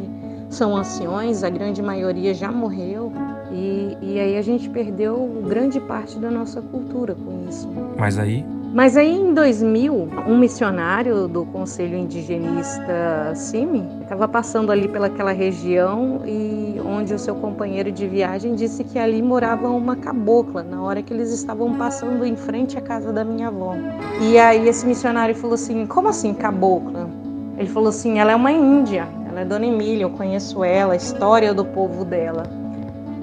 são 0.50 0.76
anciões, 0.76 1.42
a 1.42 1.50
grande 1.50 1.82
maioria 1.82 2.34
já 2.34 2.52
morreu. 2.52 3.14
E, 3.50 3.98
e 4.02 4.20
aí 4.20 4.38
a 4.38 4.42
gente 4.42 4.70
perdeu 4.70 5.42
grande 5.48 5.80
parte 5.80 6.20
da 6.20 6.30
nossa 6.30 6.62
cultura 6.62 7.16
com 7.16 7.48
isso. 7.48 7.70
Mas 7.98 8.20
aí 8.20 8.46
mas 8.78 8.96
aí 8.96 9.12
em 9.12 9.34
2000, 9.34 10.08
um 10.28 10.38
missionário 10.38 11.28
do 11.28 11.44
Conselho 11.46 11.98
Indigenista 11.98 13.34
CIMI 13.34 13.84
estava 14.04 14.28
passando 14.28 14.72
ali 14.72 14.88
pelaquela 14.88 15.32
região 15.32 16.22
e 16.28 16.80
onde 16.86 17.12
o 17.12 17.18
seu 17.18 17.34
companheiro 17.34 17.92
de 17.92 18.08
viagem 18.08 18.54
disse 18.54 18.84
que 18.84 19.00
ali 19.00 19.20
morava 19.20 19.68
uma 19.68 19.96
cabocla 19.96 20.62
na 20.62 20.80
hora 20.80 21.02
que 21.02 21.12
eles 21.12 21.34
estavam 21.34 21.74
passando 21.74 22.24
em 22.24 22.36
frente 22.36 22.78
à 22.78 22.82
casa 22.82 23.12
da 23.12 23.26
minha 23.26 23.48
avó. 23.48 23.74
E 24.22 24.38
aí 24.38 24.70
esse 24.70 24.86
missionário 24.86 25.34
falou 25.34 25.56
assim: 25.56 25.88
"Como 25.88 26.10
assim 26.10 26.32
cabocla?" 26.36 27.10
Ele 27.58 27.70
falou 27.70 27.90
assim: 27.90 28.20
"Ela 28.20 28.34
é 28.34 28.36
uma 28.36 28.52
índia, 28.52 29.08
ela 29.28 29.40
é 29.40 29.46
Dona 29.46 29.66
Emília, 29.66 30.04
eu 30.04 30.12
conheço 30.12 30.64
ela, 30.64 30.94
a 30.94 30.98
história 30.98 31.52
do 31.52 31.66
povo 31.66 32.06
dela." 32.06 32.67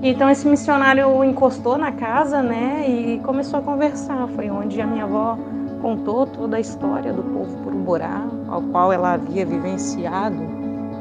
Então 0.07 0.29
esse 0.29 0.47
missionário 0.47 1.25
encostou 1.25 1.79
na 1.79 1.91
casa, 1.91 2.43
né, 2.43 2.85
e 2.87 3.19
começou 3.21 3.59
a 3.59 3.63
conversar. 3.63 4.29
Foi 4.37 4.51
onde 4.51 4.79
a 4.79 4.87
minha 4.87 5.05
avó 5.05 5.39
contou 5.81 6.27
toda 6.27 6.59
a 6.59 6.61
história 6.61 7.11
do 7.11 7.23
povo 7.23 7.57
Puruborá, 7.65 8.23
ao 8.47 8.61
qual 8.61 8.93
ela 8.93 9.15
havia 9.15 9.47
vivenciado, 9.47 10.37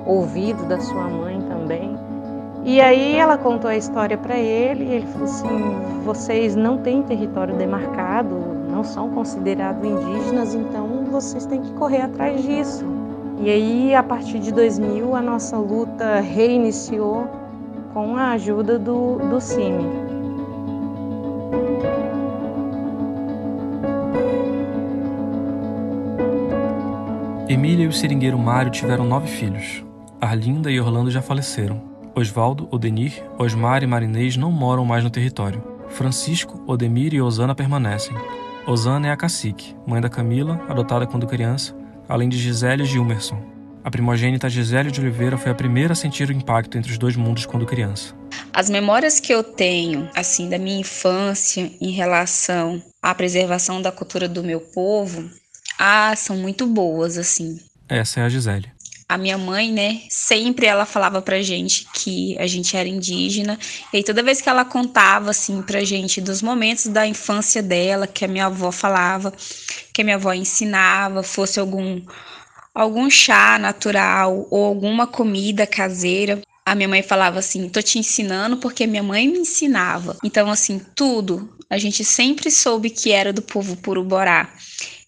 ouvido 0.06 0.66
da 0.70 0.80
sua 0.80 1.04
mãe 1.04 1.38
também. 1.50 1.98
E 2.64 2.80
aí 2.80 3.18
ela 3.18 3.38
contou 3.38 3.70
a 3.70 3.76
história 3.76 4.18
para 4.18 4.38
ele 4.38 4.86
e 4.86 4.94
ele 4.94 5.08
falou 5.08 5.28
assim: 5.28 5.76
vocês 6.06 6.56
não 6.56 6.78
têm 6.78 7.04
território 7.04 7.58
demarcado, 7.58 8.34
não 8.72 8.86
são 8.86 9.10
considerados 9.10 9.84
indígenas, 9.84 10.56
então 10.56 11.04
vocês 11.12 11.46
têm 11.46 11.62
que 11.62 11.74
correr 11.74 12.04
atrás 12.04 12.42
disso. 12.42 12.86
E 13.38 13.50
aí, 13.50 13.94
a 13.94 14.02
partir 14.02 14.40
de 14.40 14.54
2000, 14.54 15.14
a 15.14 15.22
nossa 15.22 15.58
luta 15.58 16.22
reiniciou 16.22 17.43
com 17.94 18.18
a 18.18 18.32
ajuda 18.32 18.80
do, 18.80 19.20
do 19.20 19.40
CIMI. 19.40 19.86
Emília 27.48 27.86
e 27.86 27.88
o 27.88 27.94
seringueiro 27.94 28.38
Mário 28.40 28.72
tiveram 28.72 29.06
nove 29.06 29.28
filhos. 29.28 29.86
Arlinda 30.20 30.72
e 30.72 30.80
Orlando 30.80 31.12
já 31.12 31.22
faleceram. 31.22 31.82
Osvaldo, 32.16 32.68
Odenir, 32.72 33.24
Osmar 33.38 33.84
e 33.84 33.88
Marinês 33.88 34.36
não 34.36 34.52
moram 34.52 34.86
mais 34.86 35.04
no 35.04 35.10
território. 35.10 35.64
Francisco, 35.90 36.64
Odemir 36.66 37.14
e 37.14 37.22
Osana 37.22 37.54
permanecem. 37.54 38.16
Osana 38.66 39.08
é 39.08 39.12
a 39.12 39.18
cacique, 39.18 39.76
mãe 39.86 40.02
da 40.02 40.10
Camila, 40.10 40.60
adotada 40.68 41.06
quando 41.06 41.28
criança, 41.28 41.76
além 42.10 42.30
de 42.30 42.38
Gisele 42.38 42.84
e 42.84 42.86
Gilmerson. 42.86 43.53
A 43.84 43.92
primogênita 43.92 44.50
Gisele 44.50 44.90
de 44.90 45.02
Oliveira 45.02 45.38
foi 45.38 45.52
a 45.52 45.56
primeira 45.56 45.92
a 45.92 45.96
sentir 45.96 46.30
o 46.30 46.32
impacto 46.32 46.78
entre 46.78 46.90
os 46.90 46.98
dois 46.98 47.18
mundos 47.18 47.46
quando 47.46 47.66
criança. 47.66 48.16
As 48.54 48.70
memórias 48.70 49.20
que 49.20 49.34
eu 49.34 49.44
tenho, 49.44 50.10
assim, 50.16 50.50
da 50.50 50.58
minha 50.58 50.80
infância 50.80 51.70
em 51.82 51.92
relação 51.92 52.82
à 53.02 53.14
preservação 53.14 53.82
da 53.82 53.92
cultura 53.92 54.30
do 54.30 54.42
meu 54.42 54.62
povo, 54.62 55.30
ah, 55.78 56.16
são 56.16 56.38
muito 56.38 56.66
boas, 56.66 57.18
assim. 57.18 57.60
Essa 57.90 58.22
é 58.22 58.24
a 58.24 58.30
Gisele 58.30 58.72
a 59.14 59.18
minha 59.18 59.38
mãe, 59.38 59.72
né, 59.72 60.02
sempre 60.10 60.66
ela 60.66 60.88
falava 60.88 61.22
pra 61.22 61.40
gente 61.40 61.86
que 61.94 62.36
a 62.40 62.48
gente 62.48 62.76
era 62.76 62.90
indígena, 62.90 63.60
e 63.94 63.98
aí 63.98 64.04
toda 64.04 64.24
vez 64.24 64.42
que 64.42 64.50
ela 64.50 64.66
contava 64.66 65.30
assim 65.30 65.62
pra 65.62 65.84
gente 65.84 66.20
dos 66.20 66.42
momentos 66.42 66.88
da 66.88 67.06
infância 67.06 67.62
dela, 67.62 68.08
que 68.08 68.26
a 68.26 68.28
minha 68.28 68.48
avó 68.48 68.72
falava, 68.72 69.32
que 69.94 70.02
a 70.02 70.04
minha 70.04 70.16
avó 70.16 70.34
ensinava, 70.34 71.22
fosse 71.22 71.60
algum 71.60 72.02
algum 72.74 73.10
chá 73.10 73.58
natural 73.60 74.48
ou 74.50 74.66
alguma 74.66 75.06
comida 75.06 75.68
caseira, 75.68 76.42
a 76.66 76.76
minha 76.76 76.88
mãe 76.88 77.04
falava 77.04 77.40
assim: 77.40 77.70
"Tô 77.70 77.82
te 77.82 78.00
ensinando 78.00 78.58
porque 78.58 78.88
minha 78.88 79.04
mãe 79.04 79.28
me 79.28 79.40
ensinava". 79.40 80.18
Então 80.24 80.50
assim, 80.50 80.82
tudo 80.96 81.50
a 81.70 81.78
gente 81.78 82.06
sempre 82.06 82.52
soube 82.52 82.90
que 82.90 83.12
era 83.12 83.34
do 83.34 83.42
povo 83.42 83.76
Puruborá. 83.76 84.54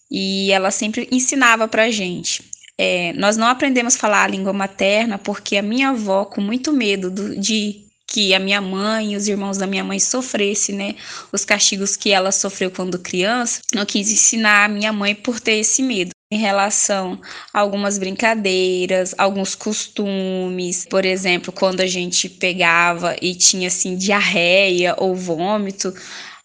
E 0.10 0.51
ela 0.51 0.72
sempre 0.72 1.07
ensinava 1.12 1.67
pra 1.67 1.91
gente. 1.91 2.43
É, 2.77 3.13
nós 3.13 3.38
não 3.38 3.48
aprendemos 3.48 3.95
a 3.95 4.00
falar 4.00 4.24
a 4.24 4.27
língua 4.27 4.51
materna 4.51 5.17
porque 5.17 5.57
a 5.57 5.62
minha 5.62 5.89
avó, 5.89 6.25
com 6.25 6.41
muito 6.41 6.74
medo 6.74 7.10
do, 7.10 7.39
de 7.39 7.86
que 8.07 8.34
a 8.34 8.39
minha 8.39 8.62
mãe 8.62 9.13
e 9.13 9.15
os 9.15 9.27
irmãos 9.27 9.57
da 9.57 9.67
minha 9.67 9.84
mãe 9.84 10.00
sofressem, 10.00 10.75
né, 10.75 10.95
os 11.31 11.45
castigos 11.45 11.95
que 11.95 12.12
ela 12.12 12.31
sofreu 12.31 12.72
quando 12.72 13.00
criança, 13.00 13.62
não 13.74 13.86
quis 13.86 14.12
ensinar 14.12 14.65
a 14.65 14.67
minha 14.69 14.93
mãe 14.93 15.15
por 15.15 15.39
ter 15.39 15.53
esse 15.60 15.81
medo 15.81 16.14
em 16.36 16.38
relação 16.38 17.20
a 17.54 17.62
algumas 17.62 17.98
brincadeiras, 17.98 19.15
alguns 19.18 19.56
costumes, 19.56 20.86
por 20.86 21.06
exemplo, 21.06 21.54
quando 21.54 21.80
a 21.80 21.88
gente 21.88 22.27
pegava 22.27 23.15
e 23.22 23.34
tinha 23.34 23.70
assim 23.70 23.96
diarreia 23.96 24.96
ou 24.98 25.15
vômito, 25.15 25.94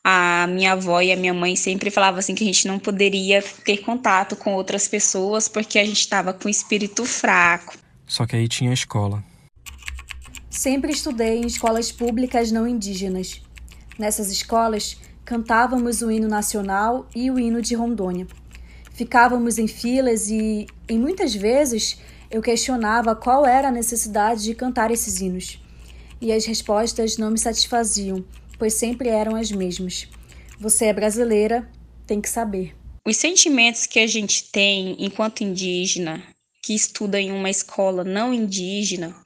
a 0.05 0.47
minha 0.47 0.73
avó 0.73 1.01
e 1.01 1.13
a 1.13 1.17
minha 1.17 1.35
mãe 1.35 1.57
sempre 1.57 1.91
falavam 1.91 2.21
assim 2.21 2.37
que 2.37 2.45
a 2.45 2.47
gente 2.47 2.69
não 2.69 2.79
poderia 2.79 3.43
ter 3.65 3.79
contato 3.79 4.37
com 4.37 4.55
outras 4.55 4.87
pessoas 4.87 5.49
porque 5.49 5.79
a 5.79 5.85
gente 5.85 6.01
estava 6.01 6.33
com 6.33 6.47
o 6.47 6.51
espírito 6.51 7.05
fraco. 7.05 7.77
Só 8.07 8.27
que 8.27 8.37
aí 8.37 8.47
tinha 8.47 8.71
a 8.71 8.75
escola. 8.75 9.23
Sempre 10.49 10.93
estudei 10.93 11.39
em 11.39 11.47
escolas 11.47 11.91
públicas 11.91 12.53
não 12.53 12.67
indígenas. 12.67 13.43
Nessas 13.99 14.31
escolas, 14.31 14.97
cantávamos 15.25 16.01
o 16.01 16.11
hino 16.11 16.29
nacional 16.29 17.09
e 17.15 17.31
o 17.31 17.39
hino 17.39 17.61
de 17.61 17.75
Rondônia. 17.75 18.27
Ficávamos 19.01 19.57
em 19.57 19.67
filas 19.67 20.29
e, 20.29 20.67
em 20.87 20.99
muitas 20.99 21.35
vezes, 21.35 21.97
eu 22.31 22.43
questionava 22.43 23.17
qual 23.17 23.47
era 23.47 23.69
a 23.69 23.73
necessidade 23.73 24.43
de 24.43 24.55
cantar 24.55 24.91
esses 24.91 25.23
hinos. 25.23 25.59
E 26.21 26.31
as 26.31 26.45
respostas 26.45 27.17
não 27.17 27.31
me 27.31 27.39
satisfaziam, 27.39 28.23
pois 28.59 28.75
sempre 28.75 29.09
eram 29.09 29.37
as 29.37 29.51
mesmas. 29.51 30.07
Você 30.59 30.85
é 30.85 30.93
brasileira, 30.93 31.67
tem 32.07 32.21
que 32.21 32.29
saber. 32.29 32.77
Os 33.09 33.17
sentimentos 33.17 33.87
que 33.87 34.01
a 34.01 34.07
gente 34.07 34.53
tem 34.53 34.95
enquanto 34.99 35.41
indígena, 35.41 36.23
que 36.63 36.75
estuda 36.75 37.19
em 37.19 37.33
uma 37.33 37.49
escola 37.49 38.05
não 38.05 38.35
indígena, 38.35 39.17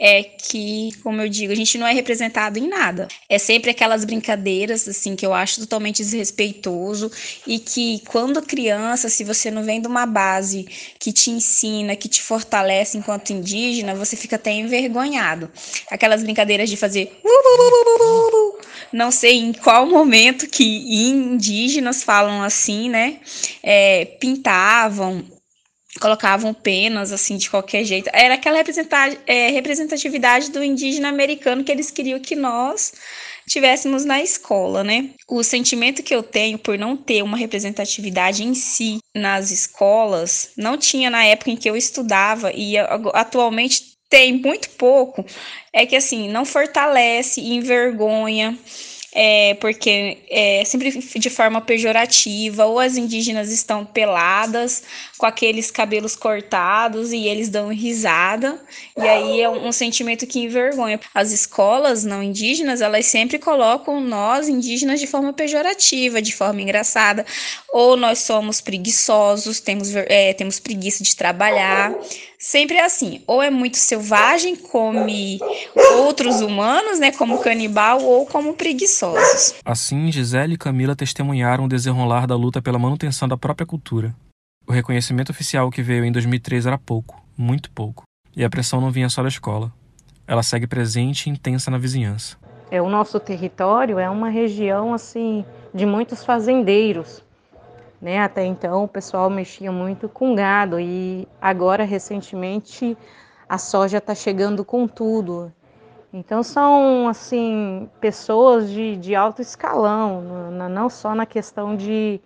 é 0.00 0.22
que, 0.22 0.90
como 1.02 1.20
eu 1.20 1.28
digo, 1.28 1.52
a 1.52 1.56
gente 1.56 1.76
não 1.76 1.86
é 1.86 1.92
representado 1.92 2.58
em 2.58 2.68
nada. 2.68 3.08
É 3.28 3.36
sempre 3.36 3.70
aquelas 3.70 4.04
brincadeiras, 4.04 4.86
assim, 4.86 5.16
que 5.16 5.26
eu 5.26 5.34
acho 5.34 5.60
totalmente 5.60 6.04
desrespeitoso 6.04 7.10
e 7.46 7.58
que, 7.58 8.00
quando 8.06 8.40
criança, 8.40 9.08
se 9.08 9.24
você 9.24 9.50
não 9.50 9.64
vem 9.64 9.80
de 9.80 9.88
uma 9.88 10.06
base 10.06 10.66
que 11.00 11.12
te 11.12 11.30
ensina, 11.30 11.96
que 11.96 12.08
te 12.08 12.22
fortalece 12.22 12.96
enquanto 12.96 13.30
indígena, 13.30 13.94
você 13.94 14.14
fica 14.16 14.36
até 14.36 14.52
envergonhado. 14.52 15.50
Aquelas 15.90 16.22
brincadeiras 16.22 16.70
de 16.70 16.76
fazer. 16.76 17.18
Não 18.92 19.10
sei 19.10 19.38
em 19.38 19.52
qual 19.52 19.84
momento 19.84 20.48
que 20.48 20.64
indígenas 20.64 22.04
falam 22.04 22.42
assim, 22.42 22.88
né? 22.88 23.18
É, 23.62 24.04
pintavam 24.20 25.24
colocavam 26.00 26.52
penas 26.52 27.12
assim 27.12 27.36
de 27.36 27.48
qualquer 27.48 27.84
jeito. 27.84 28.10
Era 28.12 28.34
aquela 28.34 28.58
é, 29.26 29.48
representatividade 29.50 30.50
do 30.50 30.62
indígena 30.62 31.08
americano 31.08 31.64
que 31.64 31.72
eles 31.72 31.90
queriam 31.90 32.20
que 32.20 32.36
nós 32.36 32.92
tivéssemos 33.48 34.04
na 34.04 34.22
escola, 34.22 34.84
né? 34.84 35.10
O 35.26 35.42
sentimento 35.42 36.02
que 36.02 36.14
eu 36.14 36.22
tenho 36.22 36.58
por 36.58 36.78
não 36.78 36.96
ter 36.96 37.22
uma 37.22 37.36
representatividade 37.36 38.44
em 38.44 38.54
si 38.54 38.98
nas 39.16 39.50
escolas, 39.50 40.50
não 40.56 40.76
tinha 40.76 41.08
na 41.08 41.24
época 41.24 41.50
em 41.50 41.56
que 41.56 41.68
eu 41.68 41.76
estudava 41.76 42.52
e 42.54 42.76
atualmente 43.14 43.96
tem 44.10 44.32
muito 44.32 44.70
pouco, 44.70 45.24
é 45.72 45.84
que 45.84 45.96
assim, 45.96 46.28
não 46.30 46.44
fortalece, 46.44 47.40
envergonha 47.40 48.58
é, 49.20 49.54
porque 49.54 50.18
é 50.30 50.62
sempre 50.64 50.92
de 50.92 51.28
forma 51.28 51.60
pejorativa, 51.60 52.66
ou 52.66 52.78
as 52.78 52.96
indígenas 52.96 53.50
estão 53.50 53.84
peladas, 53.84 54.84
com 55.18 55.26
aqueles 55.26 55.72
cabelos 55.72 56.14
cortados 56.14 57.12
e 57.12 57.26
eles 57.26 57.48
dão 57.48 57.68
risada, 57.68 58.62
e 58.96 59.00
aí 59.00 59.40
é 59.40 59.50
um, 59.50 59.72
sentimento 59.72 60.24
que 60.24 60.38
envergonha. 60.38 61.00
As 61.12 61.32
escolas 61.32 62.04
não 62.04 62.22
indígenas, 62.22 62.80
elas 62.80 63.06
sempre 63.06 63.40
colocam 63.40 64.00
nós 64.00 64.48
indígenas 64.48 65.00
de 65.00 65.08
forma 65.08 65.32
pejorativa, 65.32 66.22
de 66.22 66.32
forma 66.32 66.62
engraçada, 66.62 67.26
ou 67.72 67.96
nós 67.96 68.20
somos 68.20 68.60
preguiçosos, 68.60 69.58
temos, 69.58 69.96
é, 69.96 70.32
temos 70.32 70.60
preguiça 70.60 71.02
de 71.02 71.16
trabalhar, 71.16 71.92
sempre 72.38 72.76
é 72.76 72.84
assim, 72.84 73.22
ou 73.26 73.42
é 73.42 73.50
muito 73.50 73.76
selvagem, 73.76 74.54
come 74.54 75.40
outros 75.96 76.40
humanos, 76.40 76.98
né, 76.98 77.10
como 77.12 77.40
canibal, 77.40 78.02
ou 78.02 78.24
como 78.24 78.54
preguiçosos. 78.54 79.54
Assim, 79.64 80.10
Gisele 80.12 80.54
e 80.54 80.58
Camila 80.58 80.94
testemunharam 80.94 81.64
o 81.64 81.68
desenrolar 81.68 82.26
da 82.26 82.36
luta 82.36 82.62
pela 82.62 82.78
manutenção 82.78 83.26
da 83.26 83.36
própria 83.36 83.66
cultura. 83.66 84.14
O 84.66 84.72
reconhecimento 84.72 85.30
oficial 85.30 85.70
que 85.70 85.82
veio 85.82 86.04
em 86.04 86.12
2003 86.12 86.66
era 86.66 86.78
pouco, 86.78 87.20
muito 87.36 87.70
pouco, 87.70 88.04
e 88.36 88.44
a 88.44 88.50
pressão 88.50 88.80
não 88.80 88.90
vinha 88.90 89.08
só 89.08 89.22
da 89.22 89.28
escola. 89.28 89.72
Ela 90.26 90.42
segue 90.42 90.66
presente 90.66 91.26
e 91.26 91.30
intensa 91.30 91.70
na 91.70 91.78
vizinhança. 91.78 92.36
É 92.70 92.82
o 92.82 92.90
nosso 92.90 93.18
território 93.18 93.98
é 93.98 94.10
uma 94.10 94.28
região 94.28 94.92
assim 94.92 95.42
de 95.74 95.86
muitos 95.86 96.22
fazendeiros, 96.22 97.24
né? 98.00 98.20
Até 98.20 98.44
então 98.44 98.84
o 98.84 98.88
pessoal 98.88 99.28
mexia 99.28 99.72
muito 99.72 100.08
com 100.08 100.34
gado 100.34 100.78
e 100.78 101.26
agora 101.40 101.84
recentemente 101.84 102.96
a 103.48 103.58
soja 103.58 103.98
está 103.98 104.14
chegando 104.14 104.64
com 104.64 104.86
tudo. 104.86 105.52
Então 106.12 106.42
são 106.42 107.08
assim 107.08 107.88
pessoas 108.00 108.70
de, 108.70 108.96
de 108.96 109.14
alto 109.14 109.42
escalão, 109.42 110.50
não 110.70 110.88
só 110.88 111.14
na 111.14 111.26
questão 111.26 111.76
de, 111.76 112.20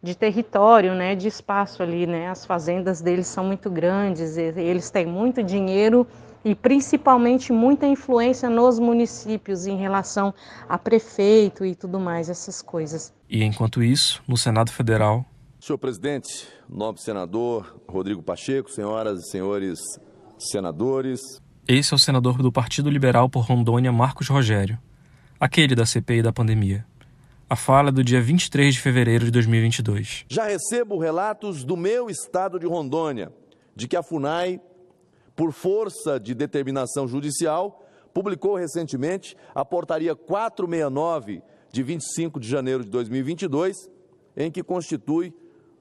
de 0.00 0.14
território, 0.16 0.94
né, 0.94 1.16
de 1.16 1.26
espaço 1.26 1.82
ali, 1.82 2.06
né? 2.06 2.28
As 2.28 2.44
fazendas 2.44 3.00
deles 3.00 3.26
são 3.26 3.44
muito 3.44 3.68
grandes, 3.68 4.36
eles 4.36 4.90
têm 4.90 5.06
muito 5.06 5.42
dinheiro 5.42 6.06
e 6.48 6.54
principalmente 6.54 7.52
muita 7.52 7.86
influência 7.86 8.48
nos 8.48 8.78
municípios 8.78 9.66
em 9.66 9.76
relação 9.76 10.32
a 10.66 10.78
prefeito 10.78 11.62
e 11.62 11.74
tudo 11.74 12.00
mais, 12.00 12.30
essas 12.30 12.62
coisas. 12.62 13.12
E 13.28 13.44
enquanto 13.44 13.82
isso, 13.82 14.22
no 14.26 14.34
Senado 14.34 14.72
Federal. 14.72 15.26
Senhor 15.60 15.76
presidente, 15.76 16.48
nobre 16.66 17.02
senador 17.02 17.78
Rodrigo 17.86 18.22
Pacheco, 18.22 18.70
senhoras 18.70 19.20
e 19.20 19.30
senhores 19.30 19.78
senadores. 20.38 21.20
Esse 21.66 21.92
é 21.92 21.96
o 21.96 21.98
senador 21.98 22.38
do 22.38 22.50
Partido 22.50 22.88
Liberal 22.88 23.28
por 23.28 23.40
Rondônia, 23.40 23.92
Marcos 23.92 24.28
Rogério, 24.28 24.78
aquele 25.38 25.74
da 25.74 25.84
CPI 25.84 26.22
da 26.22 26.32
pandemia. 26.32 26.86
A 27.50 27.56
fala 27.56 27.90
é 27.90 27.92
do 27.92 28.02
dia 28.02 28.22
23 28.22 28.74
de 28.74 28.80
fevereiro 28.80 29.26
de 29.26 29.30
2022. 29.32 30.24
Já 30.28 30.46
recebo 30.46 30.98
relatos 30.98 31.62
do 31.62 31.76
meu 31.76 32.08
estado 32.08 32.58
de 32.58 32.66
Rondônia 32.66 33.30
de 33.78 33.86
que 33.86 33.96
a 33.96 34.02
FUNAI 34.02 34.60
por 35.38 35.52
força 35.52 36.18
de 36.18 36.34
determinação 36.34 37.06
judicial, 37.06 37.86
publicou 38.12 38.56
recentemente 38.56 39.36
a 39.54 39.64
portaria 39.64 40.16
469 40.16 41.40
de 41.70 41.80
25 41.80 42.40
de 42.40 42.48
janeiro 42.48 42.82
de 42.82 42.90
2022, 42.90 43.88
em 44.36 44.50
que 44.50 44.64
constitui 44.64 45.32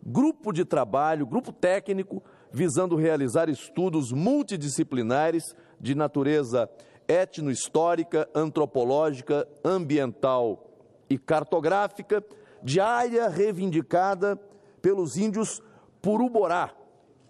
grupo 0.06 0.54
de 0.54 0.64
trabalho, 0.64 1.26
grupo 1.26 1.52
técnico, 1.52 2.22
visando 2.52 2.96
realizar 2.96 3.50
estudos 3.50 4.12
multidisciplinares 4.12 5.56
de 5.82 5.96
natureza 5.96 6.70
etnohistórica, 7.08 8.30
antropológica, 8.36 9.48
ambiental 9.66 10.70
e 11.10 11.18
cartográfica, 11.18 12.24
de 12.62 12.80
área 12.80 13.28
reivindicada 13.28 14.40
pelos 14.84 15.18
índios 15.18 15.64
Puruborá, 16.00 16.76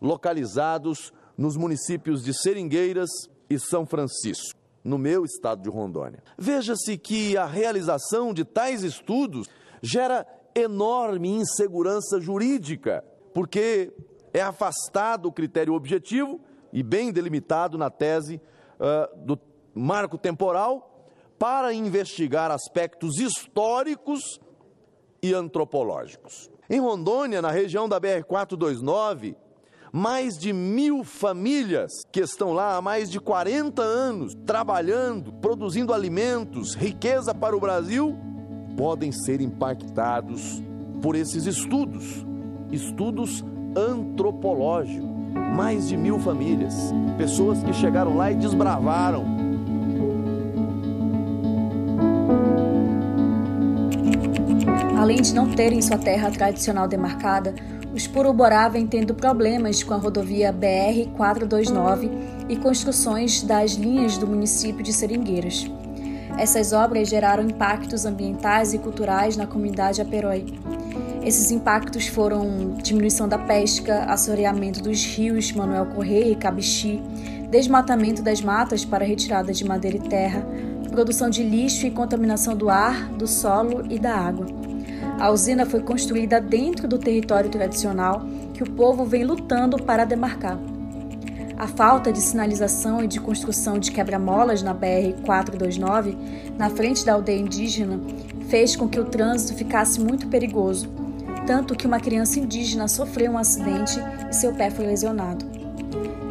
localizados 0.02 1.14
nos 1.38 1.56
municípios 1.56 2.24
de 2.24 2.34
Seringueiras 2.34 3.10
e 3.50 3.60
São 3.60 3.86
Francisco, 3.86 4.60
no 4.84 4.98
meu 4.98 5.24
estado 5.24 5.62
de 5.62 5.70
Rondônia. 5.70 6.24
Veja-se 6.38 6.98
que 6.98 7.38
a 7.38 7.46
realização 7.46 8.34
de 8.34 8.44
tais 8.44 8.84
estudos 8.84 9.48
gera 9.82 10.26
enorme 10.56 11.30
insegurança 11.30 12.20
jurídica, 12.20 13.04
porque 13.34 13.94
é 14.34 14.42
afastado 14.42 15.28
o 15.28 15.32
critério 15.32 15.74
objetivo 15.74 16.42
e 16.74 16.82
bem 16.82 17.12
delimitado 17.12 17.78
na 17.78 17.90
tese 17.90 18.42
uh, 18.80 19.26
do 19.26 19.40
marco 19.74 20.18
temporal 20.18 21.08
para 21.38 21.74
investigar 21.74 22.50
aspectos 22.50 23.20
históricos 23.20 24.40
e 25.22 25.34
antropológicos. 25.34 26.50
Em 26.70 26.80
Rondônia, 26.80 27.42
na 27.42 27.52
região 27.52 27.88
da 27.88 28.02
BR-429, 28.02 29.36
mais 29.92 30.38
de 30.38 30.52
mil 30.54 31.04
famílias 31.04 31.92
que 32.12 32.20
estão 32.20 32.54
lá 32.54 32.78
há 32.78 32.82
mais 32.82 33.10
de 33.10 33.20
40 33.20 33.82
anos, 33.82 34.36
trabalhando, 34.46 35.34
produzindo 35.34 35.94
alimentos, 35.94 36.76
riqueza 36.76 37.34
para 37.34 37.56
o 37.56 37.60
Brasil, 37.60 38.16
podem 38.76 39.12
ser 39.12 39.42
impactados 39.42 40.62
por 41.02 41.16
esses 41.16 41.46
estudos, 41.46 42.26
estudos 42.72 43.44
antropológicos. 43.76 45.08
Mais 45.56 45.88
de 45.88 45.96
mil 45.96 46.20
famílias, 46.20 46.74
pessoas 47.18 47.64
que 47.64 47.74
chegaram 47.74 48.16
lá 48.18 48.32
e 48.32 48.36
desbravaram 48.36 49.48
Além 54.98 55.22
de 55.22 55.34
não 55.34 55.52
terem 55.52 55.80
sua 55.80 55.98
terra 55.98 56.32
tradicional 56.32 56.88
demarcada, 56.88 57.54
os 57.94 58.06
Puruborá 58.06 58.68
vêm 58.70 58.86
tendo 58.86 59.14
problemas 59.14 59.82
com 59.84 59.94
a 59.94 59.98
rodovia 59.98 60.54
BR-429 60.54 62.12
e 62.50 62.56
construções 62.58 63.42
das 63.42 63.72
linhas 63.72 64.18
do 64.18 64.28
município 64.28 64.84
de 64.84 64.94
Seringueiras. 64.94 65.66
Essas 66.38 66.72
obras 66.72 67.10
geraram 67.10 67.44
impactos 67.44 68.06
ambientais 68.06 68.74
e 68.74 68.78
culturais 68.78 69.36
na 69.36 69.48
comunidade 69.48 70.02
Aperói. 70.02 70.46
Esses 71.24 71.50
impactos 71.52 72.08
foram 72.08 72.76
diminuição 72.84 73.28
da 73.28 73.38
pesca, 73.38 74.04
assoreamento 74.06 74.82
dos 74.82 75.04
rios 75.04 75.52
Manuel 75.52 75.88
Correia 75.88 76.32
e 76.32 76.36
Cabixi, 76.36 77.02
desmatamento 77.50 78.22
das 78.22 78.42
matas 78.42 78.86
para 78.86 79.04
retirada 79.04 79.52
de 79.52 79.66
madeira 79.66 79.98
e 79.98 80.02
terra, 80.02 80.46
produção 80.92 81.30
de 81.30 81.44
lixo 81.44 81.88
e 81.88 81.92
contaminação 81.92 82.56
do 82.56 82.70
ar, 82.70 83.10
do 83.10 83.28
solo 83.28 83.84
e 83.90 83.98
da 83.98 84.16
água. 84.16 84.46
A 85.20 85.32
usina 85.32 85.66
foi 85.66 85.82
construída 85.82 86.40
dentro 86.40 86.88
do 86.88 87.00
território 87.00 87.50
tradicional 87.50 88.22
que 88.54 88.62
o 88.62 88.70
povo 88.70 89.04
vem 89.04 89.24
lutando 89.24 89.82
para 89.82 90.06
demarcar. 90.06 90.60
A 91.58 91.68
falta 91.68 92.14
de 92.14 92.22
sinalização 92.22 93.04
e 93.04 93.08
de 93.08 93.20
construção 93.20 93.80
de 93.80 93.92
quebra-molas 93.92 94.62
na 94.62 94.76
BR-429, 94.76 96.16
na 96.56 96.70
frente 96.70 97.04
da 97.04 97.14
aldeia 97.14 97.40
indígena, 97.40 98.00
fez 98.48 98.76
com 98.76 98.88
que 98.88 99.00
o 99.00 99.06
trânsito 99.06 99.56
ficasse 99.56 100.00
muito 100.00 100.28
perigoso, 100.28 100.88
tanto 101.48 101.76
que 101.76 101.88
uma 101.88 102.00
criança 102.00 102.40
indígena 102.40 102.88
sofreu 102.88 103.32
um 103.32 103.38
acidente 103.40 104.00
e 104.30 104.36
seu 104.36 104.54
pé 104.54 104.70
foi 104.70 104.86
lesionado. 104.86 105.44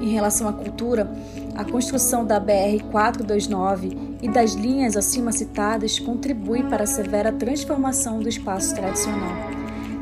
Em 0.00 0.10
relação 0.10 0.46
à 0.46 0.52
cultura, 0.52 1.10
a 1.56 1.64
construção 1.64 2.24
da 2.24 2.40
BR-429 2.40 4.18
e 4.22 4.28
das 4.28 4.52
linhas 4.52 4.96
acima 4.96 5.32
citadas 5.32 5.98
contribui 5.98 6.62
para 6.64 6.84
a 6.84 6.86
severa 6.86 7.32
transformação 7.32 8.20
do 8.20 8.28
espaço 8.28 8.74
tradicional, 8.74 9.34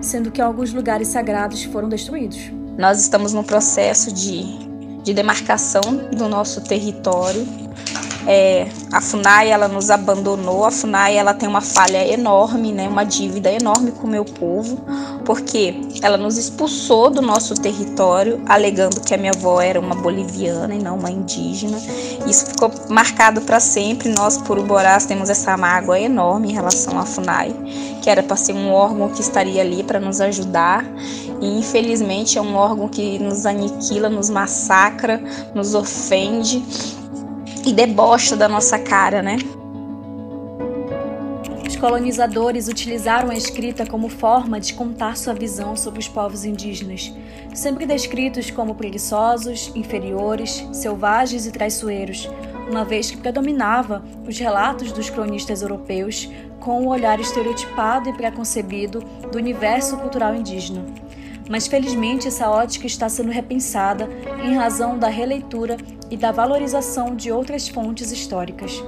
sendo 0.00 0.30
que 0.30 0.40
alguns 0.42 0.72
lugares 0.72 1.08
sagrados 1.08 1.62
foram 1.64 1.88
destruídos. 1.88 2.50
Nós 2.76 3.00
estamos 3.00 3.32
no 3.32 3.44
processo 3.44 4.12
de, 4.12 4.44
de 5.02 5.14
demarcação 5.14 6.10
do 6.16 6.28
nosso 6.28 6.60
território 6.62 7.46
é, 8.26 8.68
a 8.92 9.00
Funai 9.00 9.50
ela 9.50 9.68
nos 9.68 9.90
abandonou, 9.90 10.64
a 10.64 10.70
Funai 10.70 11.16
ela 11.16 11.34
tem 11.34 11.48
uma 11.48 11.60
falha 11.60 12.06
enorme, 12.06 12.72
né, 12.72 12.88
uma 12.88 13.04
dívida 13.04 13.50
enorme 13.50 13.92
com 13.92 14.06
o 14.06 14.10
meu 14.10 14.24
povo, 14.24 14.80
porque 15.24 15.74
ela 16.02 16.16
nos 16.16 16.38
expulsou 16.38 17.10
do 17.10 17.20
nosso 17.20 17.54
território, 17.54 18.40
alegando 18.46 19.00
que 19.00 19.14
a 19.14 19.16
minha 19.16 19.32
avó 19.32 19.60
era 19.60 19.78
uma 19.78 19.94
boliviana 19.94 20.74
e 20.74 20.82
não 20.82 20.96
uma 20.96 21.10
indígena. 21.10 21.78
Isso 22.26 22.46
ficou 22.46 22.70
marcado 22.88 23.40
para 23.42 23.60
sempre. 23.60 24.08
Nós, 24.08 24.38
por 24.38 24.58
Uborás, 24.58 25.06
temos 25.06 25.28
essa 25.30 25.56
mágoa 25.56 25.98
enorme 25.98 26.50
em 26.50 26.52
relação 26.52 26.98
à 26.98 27.04
Funai, 27.04 27.54
que 28.02 28.08
era 28.08 28.22
para 28.22 28.36
ser 28.36 28.54
um 28.54 28.70
órgão 28.70 29.08
que 29.08 29.20
estaria 29.20 29.62
ali 29.62 29.82
para 29.82 30.00
nos 30.00 30.20
ajudar, 30.20 30.84
e 31.40 31.58
infelizmente 31.58 32.38
é 32.38 32.40
um 32.40 32.54
órgão 32.54 32.88
que 32.88 33.18
nos 33.18 33.44
aniquila, 33.44 34.08
nos 34.08 34.30
massacra, 34.30 35.22
nos 35.54 35.74
ofende 35.74 36.62
e 37.66 37.72
debocha 37.72 38.36
da 38.36 38.48
nossa 38.48 38.78
cara, 38.78 39.22
né? 39.22 39.38
Os 41.66 41.76
colonizadores 41.76 42.68
utilizaram 42.68 43.30
a 43.30 43.34
escrita 43.34 43.86
como 43.86 44.08
forma 44.08 44.60
de 44.60 44.74
contar 44.74 45.16
sua 45.16 45.34
visão 45.34 45.76
sobre 45.76 46.00
os 46.00 46.08
povos 46.08 46.44
indígenas, 46.44 47.12
sempre 47.54 47.86
descritos 47.86 48.50
como 48.50 48.74
preguiçosos, 48.74 49.72
inferiores, 49.74 50.66
selvagens 50.72 51.46
e 51.46 51.50
traiçoeiros, 51.50 52.28
uma 52.70 52.84
vez 52.84 53.10
que 53.10 53.16
predominava 53.16 54.04
os 54.26 54.38
relatos 54.38 54.92
dos 54.92 55.08
cronistas 55.10 55.62
europeus 55.62 56.28
com 56.60 56.86
o 56.86 56.88
olhar 56.88 57.18
estereotipado 57.18 58.08
e 58.08 58.12
preconcebido 58.12 59.00
do 59.30 59.38
universo 59.38 59.96
cultural 59.96 60.34
indígena 60.34 60.84
mas 61.48 61.66
felizmente 61.66 62.28
essa 62.28 62.48
ótica 62.50 62.86
está 62.86 63.08
sendo 63.08 63.30
repensada 63.30 64.08
em 64.42 64.54
razão 64.54 64.98
da 64.98 65.08
releitura 65.08 65.76
e 66.10 66.16
da 66.16 66.32
valorização 66.32 67.14
de 67.14 67.30
outras 67.30 67.68
fontes 67.68 68.10
históricas. 68.10 68.82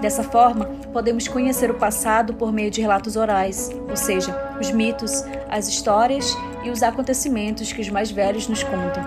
Dessa 0.00 0.22
forma, 0.22 0.66
podemos 0.92 1.26
conhecer 1.26 1.70
o 1.70 1.74
passado 1.74 2.34
por 2.34 2.52
meio 2.52 2.70
de 2.70 2.80
relatos 2.80 3.16
orais, 3.16 3.70
ou 3.88 3.96
seja, 3.96 4.56
os 4.60 4.70
mitos, 4.70 5.24
as 5.48 5.68
histórias 5.68 6.36
e 6.64 6.70
os 6.70 6.82
acontecimentos 6.82 7.72
que 7.72 7.80
os 7.80 7.88
mais 7.88 8.10
velhos 8.10 8.46
nos 8.46 8.62
contam. 8.62 9.02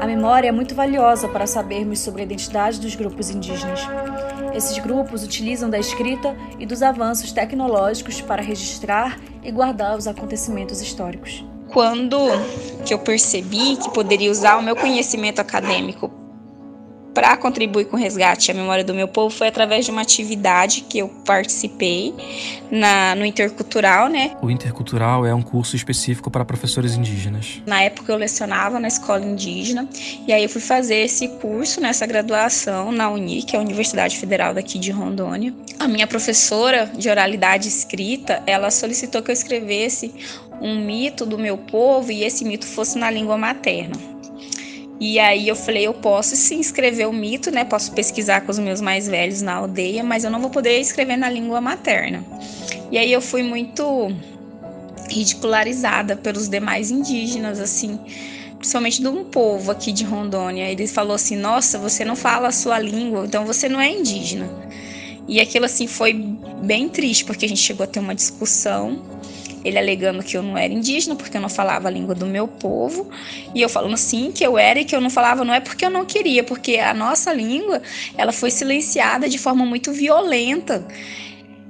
A 0.00 0.06
memória 0.06 0.48
é 0.48 0.52
muito 0.52 0.74
valiosa 0.74 1.28
para 1.28 1.46
sabermos 1.46 1.98
sobre 2.00 2.22
a 2.22 2.24
identidade 2.24 2.80
dos 2.80 2.94
grupos 2.94 3.30
indígenas. 3.30 3.80
Esses 4.54 4.78
grupos 4.78 5.24
utilizam 5.24 5.68
da 5.68 5.78
escrita 5.78 6.36
e 6.58 6.66
dos 6.66 6.82
avanços 6.82 7.32
tecnológicos 7.32 8.20
para 8.20 8.42
registrar 8.42 9.18
e 9.42 9.50
guardar 9.50 9.96
os 9.96 10.06
acontecimentos 10.06 10.80
históricos 10.80 11.44
quando 11.78 12.18
que 12.84 12.92
eu 12.92 12.98
percebi 12.98 13.76
que 13.76 13.88
poderia 13.90 14.32
usar 14.32 14.56
o 14.56 14.62
meu 14.62 14.74
conhecimento 14.74 15.38
acadêmico 15.38 16.10
para 17.18 17.36
contribuir 17.36 17.86
com 17.86 17.96
o 17.96 17.98
resgate 17.98 18.52
à 18.52 18.54
memória 18.54 18.84
do 18.84 18.94
meu 18.94 19.08
povo 19.08 19.34
foi 19.34 19.48
através 19.48 19.84
de 19.84 19.90
uma 19.90 20.02
atividade 20.02 20.82
que 20.82 21.00
eu 21.00 21.08
participei 21.26 22.14
na, 22.70 23.16
no 23.16 23.26
Intercultural, 23.26 24.08
né? 24.08 24.36
O 24.40 24.48
Intercultural 24.48 25.26
é 25.26 25.34
um 25.34 25.42
curso 25.42 25.74
específico 25.74 26.30
para 26.30 26.44
professores 26.44 26.94
indígenas. 26.94 27.60
Na 27.66 27.82
época 27.82 28.12
eu 28.12 28.16
lecionava 28.16 28.78
na 28.78 28.86
escola 28.86 29.24
indígena 29.24 29.88
e 30.28 30.32
aí 30.32 30.44
eu 30.44 30.48
fui 30.48 30.60
fazer 30.60 30.98
esse 30.98 31.26
curso, 31.26 31.80
nessa 31.80 32.06
graduação 32.06 32.92
na 32.92 33.10
Uni, 33.10 33.42
que 33.42 33.56
é 33.56 33.58
a 33.58 33.62
Universidade 33.62 34.16
Federal 34.16 34.54
daqui 34.54 34.78
de 34.78 34.92
Rondônia. 34.92 35.52
A 35.80 35.88
minha 35.88 36.06
professora 36.06 36.88
de 36.96 37.10
oralidade 37.10 37.66
escrita, 37.66 38.44
ela 38.46 38.70
solicitou 38.70 39.24
que 39.24 39.32
eu 39.32 39.34
escrevesse 39.34 40.14
um 40.60 40.78
mito 40.84 41.26
do 41.26 41.36
meu 41.36 41.58
povo 41.58 42.12
e 42.12 42.22
esse 42.22 42.44
mito 42.44 42.64
fosse 42.64 42.96
na 42.96 43.10
língua 43.10 43.36
materna. 43.36 44.17
E 45.00 45.18
aí 45.18 45.46
eu 45.46 45.54
falei, 45.54 45.86
eu 45.86 45.94
posso 45.94 46.34
sim 46.34 46.58
escrever 46.58 47.06
o 47.06 47.12
mito, 47.12 47.50
né? 47.52 47.64
Posso 47.64 47.92
pesquisar 47.92 48.40
com 48.40 48.50
os 48.50 48.58
meus 48.58 48.80
mais 48.80 49.06
velhos 49.06 49.40
na 49.40 49.54
aldeia, 49.54 50.02
mas 50.02 50.24
eu 50.24 50.30
não 50.30 50.40
vou 50.40 50.50
poder 50.50 50.80
escrever 50.80 51.16
na 51.16 51.30
língua 51.30 51.60
materna. 51.60 52.24
E 52.90 52.98
aí 52.98 53.12
eu 53.12 53.20
fui 53.20 53.42
muito 53.42 54.10
ridicularizada 55.08 56.16
pelos 56.16 56.48
demais 56.48 56.90
indígenas, 56.90 57.60
assim, 57.60 57.98
principalmente 58.58 59.00
de 59.00 59.08
um 59.08 59.24
povo 59.24 59.70
aqui 59.70 59.92
de 59.92 60.02
Rondônia. 60.04 60.68
Ele 60.68 60.86
falou 60.88 61.14
assim: 61.14 61.36
"Nossa, 61.36 61.78
você 61.78 62.04
não 62.04 62.16
fala 62.16 62.48
a 62.48 62.52
sua 62.52 62.78
língua, 62.80 63.24
então 63.24 63.46
você 63.46 63.68
não 63.68 63.80
é 63.80 63.90
indígena". 63.90 64.50
E 65.28 65.40
aquilo 65.40 65.66
assim 65.66 65.86
foi 65.86 66.12
bem 66.12 66.88
triste, 66.88 67.24
porque 67.24 67.44
a 67.44 67.48
gente 67.48 67.60
chegou 67.60 67.84
a 67.84 67.86
ter 67.86 68.00
uma 68.00 68.14
discussão 68.14 69.00
ele 69.64 69.78
alegando 69.78 70.22
que 70.22 70.36
eu 70.36 70.42
não 70.42 70.56
era 70.56 70.72
indígena 70.72 71.14
porque 71.14 71.36
eu 71.36 71.40
não 71.40 71.48
falava 71.48 71.88
a 71.88 71.90
língua 71.90 72.14
do 72.14 72.26
meu 72.26 72.46
povo, 72.46 73.10
e 73.54 73.62
eu 73.62 73.68
falando 73.68 73.96
sim 73.96 74.32
que 74.32 74.44
eu 74.44 74.58
era 74.58 74.80
e 74.80 74.84
que 74.84 74.94
eu 74.94 75.00
não 75.00 75.10
falava 75.10 75.44
não 75.44 75.54
é 75.54 75.60
porque 75.60 75.84
eu 75.84 75.90
não 75.90 76.04
queria, 76.04 76.42
porque 76.44 76.76
a 76.76 76.94
nossa 76.94 77.32
língua, 77.32 77.82
ela 78.16 78.32
foi 78.32 78.50
silenciada 78.50 79.28
de 79.28 79.38
forma 79.38 79.64
muito 79.64 79.92
violenta. 79.92 80.86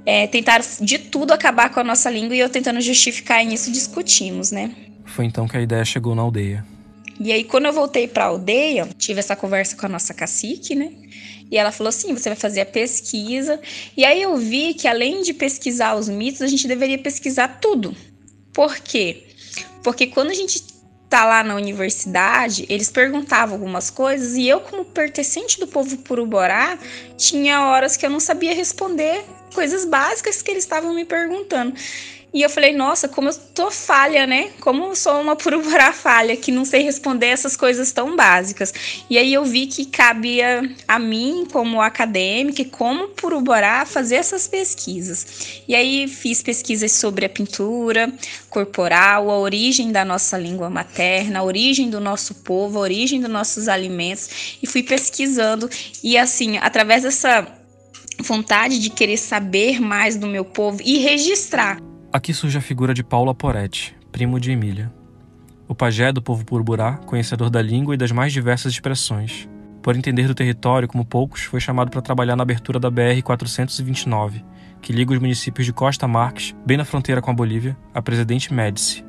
É, 0.07 0.27
tentaram 0.27 0.65
de 0.81 0.99
tudo 0.99 1.33
acabar 1.33 1.69
com 1.71 1.81
a 1.81 1.85
nossa 1.85 2.11
língua 2.11 2.35
e 2.35 2.39
eu 2.39 2.49
tentando 2.49 2.81
justificar 2.81 3.43
e 3.45 3.47
nisso 3.47 3.71
discutimos, 3.71 4.51
né? 4.51 4.71
Foi 5.05 5.27
então 5.27 5.47
que 5.47 5.57
a 5.57 5.61
ideia 5.61 5.85
chegou 5.85 6.15
na 6.15 6.23
aldeia. 6.23 6.65
E 7.21 7.33
aí, 7.33 7.43
quando 7.43 7.67
eu 7.67 7.73
voltei 7.73 8.07
para 8.07 8.25
a 8.25 8.29
aldeia, 8.29 8.89
tive 8.97 9.19
essa 9.19 9.35
conversa 9.35 9.77
com 9.77 9.87
a 9.87 9.89
nossa 9.89 10.15
cacique, 10.15 10.75
né? 10.75 10.93
E 11.51 11.57
ela 11.57 11.73
falou 11.73 11.89
assim: 11.89 12.15
você 12.15 12.29
vai 12.29 12.37
fazer 12.37 12.61
a 12.61 12.67
pesquisa. 12.67 13.61
E 13.97 14.05
aí 14.05 14.23
eu 14.23 14.37
vi 14.37 14.75
que 14.75 14.87
além 14.87 15.23
de 15.23 15.33
pesquisar 15.33 15.95
os 15.95 16.09
mitos, 16.09 16.43
a 16.43 16.47
gente 16.47 16.67
deveria 16.69 16.99
pesquisar 16.99 17.59
tudo. 17.61 17.95
Por 18.53 18.77
quê? 18.79 19.25
Porque 19.83 20.07
quando 20.07 20.31
a 20.31 20.35
gente 20.35 20.63
tá 21.09 21.25
lá 21.25 21.43
na 21.43 21.55
universidade, 21.55 22.67
eles 22.69 22.91
perguntavam 22.91 23.55
algumas 23.55 23.89
coisas 23.89 24.37
e 24.37 24.47
eu, 24.47 24.61
como 24.61 24.85
pertencente 24.85 25.59
do 25.59 25.67
povo 25.67 25.97
Puruborá, 25.99 26.79
tinha 27.17 27.65
horas 27.67 27.97
que 27.97 28.05
eu 28.05 28.11
não 28.11 28.21
sabia 28.21 28.55
responder 28.55 29.25
coisas 29.55 29.85
básicas 29.87 30.43
que 30.43 30.51
eles 30.51 30.65
estavam 30.65 30.93
me 30.93 31.05
perguntando. 31.05 31.75
E 32.33 32.43
eu 32.43 32.51
falei, 32.51 32.75
nossa, 32.75 33.09
como 33.09 33.31
eu 33.31 33.35
tô 33.55 33.71
falha, 33.71 34.27
né? 34.27 34.51
Como 34.61 34.85
eu 34.85 34.95
sou 34.95 35.19
uma 35.21 35.35
puruburá 35.37 35.93
falha, 35.93 36.37
que 36.37 36.53
não 36.53 36.65
sei 36.65 36.83
responder 36.83 37.27
essas 37.27 37.57
coisas 37.57 37.91
tão 37.91 38.15
básicas. 38.15 38.73
E 39.09 39.17
aí 39.17 39.33
eu 39.33 39.45
vi 39.45 39.67
que 39.67 39.87
cabia 39.87 40.71
a 40.87 40.99
mim, 40.99 41.47
como 41.51 41.81
acadêmica, 41.81 42.61
e 42.61 42.67
como 42.67 43.09
puruburá, 43.09 43.87
fazer 43.87 44.17
essas 44.17 44.47
pesquisas. 44.47 45.63
E 45.67 45.75
aí 45.75 46.07
fiz 46.07 46.43
pesquisas 46.43 46.93
sobre 46.93 47.25
a 47.25 47.31
pintura 47.31 48.13
corporal, 48.51 49.31
a 49.31 49.39
origem 49.39 49.91
da 49.91 50.05
nossa 50.05 50.37
língua 50.37 50.69
materna, 50.69 51.39
a 51.39 51.43
origem 51.43 51.89
do 51.89 51.99
nosso 51.99 52.35
povo, 52.35 52.79
a 52.79 52.83
origem 52.83 53.21
dos 53.21 53.31
nossos 53.31 53.69
alimentos, 53.69 54.59
e 54.63 54.67
fui 54.67 54.83
pesquisando. 54.83 55.69
E 56.05 56.19
assim, 56.19 56.59
através 56.59 57.05
dessa 57.05 57.47
vontade 58.21 58.79
de 58.79 58.91
querer 58.91 59.17
saber 59.17 59.81
mais 59.81 60.17
do 60.17 60.27
meu 60.27 60.45
povo 60.45 60.83
e 60.85 60.99
registrar 60.99 61.88
Aqui 62.11 62.33
surge 62.33 62.57
a 62.57 62.63
figura 62.63 62.95
de 62.95 63.05
Paulo 63.05 63.31
Aporetti, 63.31 63.95
primo 64.11 64.41
de 64.41 64.51
Emília. 64.51 64.91
O 65.69 65.75
pajé 65.75 66.11
do 66.11 66.23
povo 66.23 66.43
purburá, 66.43 66.95
conhecedor 67.05 67.51
da 67.51 67.61
língua 67.61 67.95
e 67.95 67.99
das 67.99 68.11
mais 68.11 68.33
diversas 68.33 68.73
expressões. 68.73 69.47
Por 69.83 69.95
entender 69.95 70.27
do 70.27 70.35
território 70.35 70.89
como 70.89 71.05
poucos, 71.05 71.43
foi 71.43 71.61
chamado 71.61 71.91
para 71.91 72.01
trabalhar 72.01 72.35
na 72.35 72.43
abertura 72.43 72.81
da 72.81 72.91
BR-429, 72.91 74.43
que 74.81 74.91
liga 74.91 75.13
os 75.13 75.19
municípios 75.19 75.67
de 75.67 75.73
Costa 75.75 76.09
Marques, 76.09 76.57
bem 76.65 76.79
na 76.79 76.85
fronteira 76.87 77.21
com 77.21 77.31
a 77.31 77.35
Bolívia, 77.35 77.77
a 77.93 78.01
Presidente 78.01 78.55
Médici. 78.55 79.05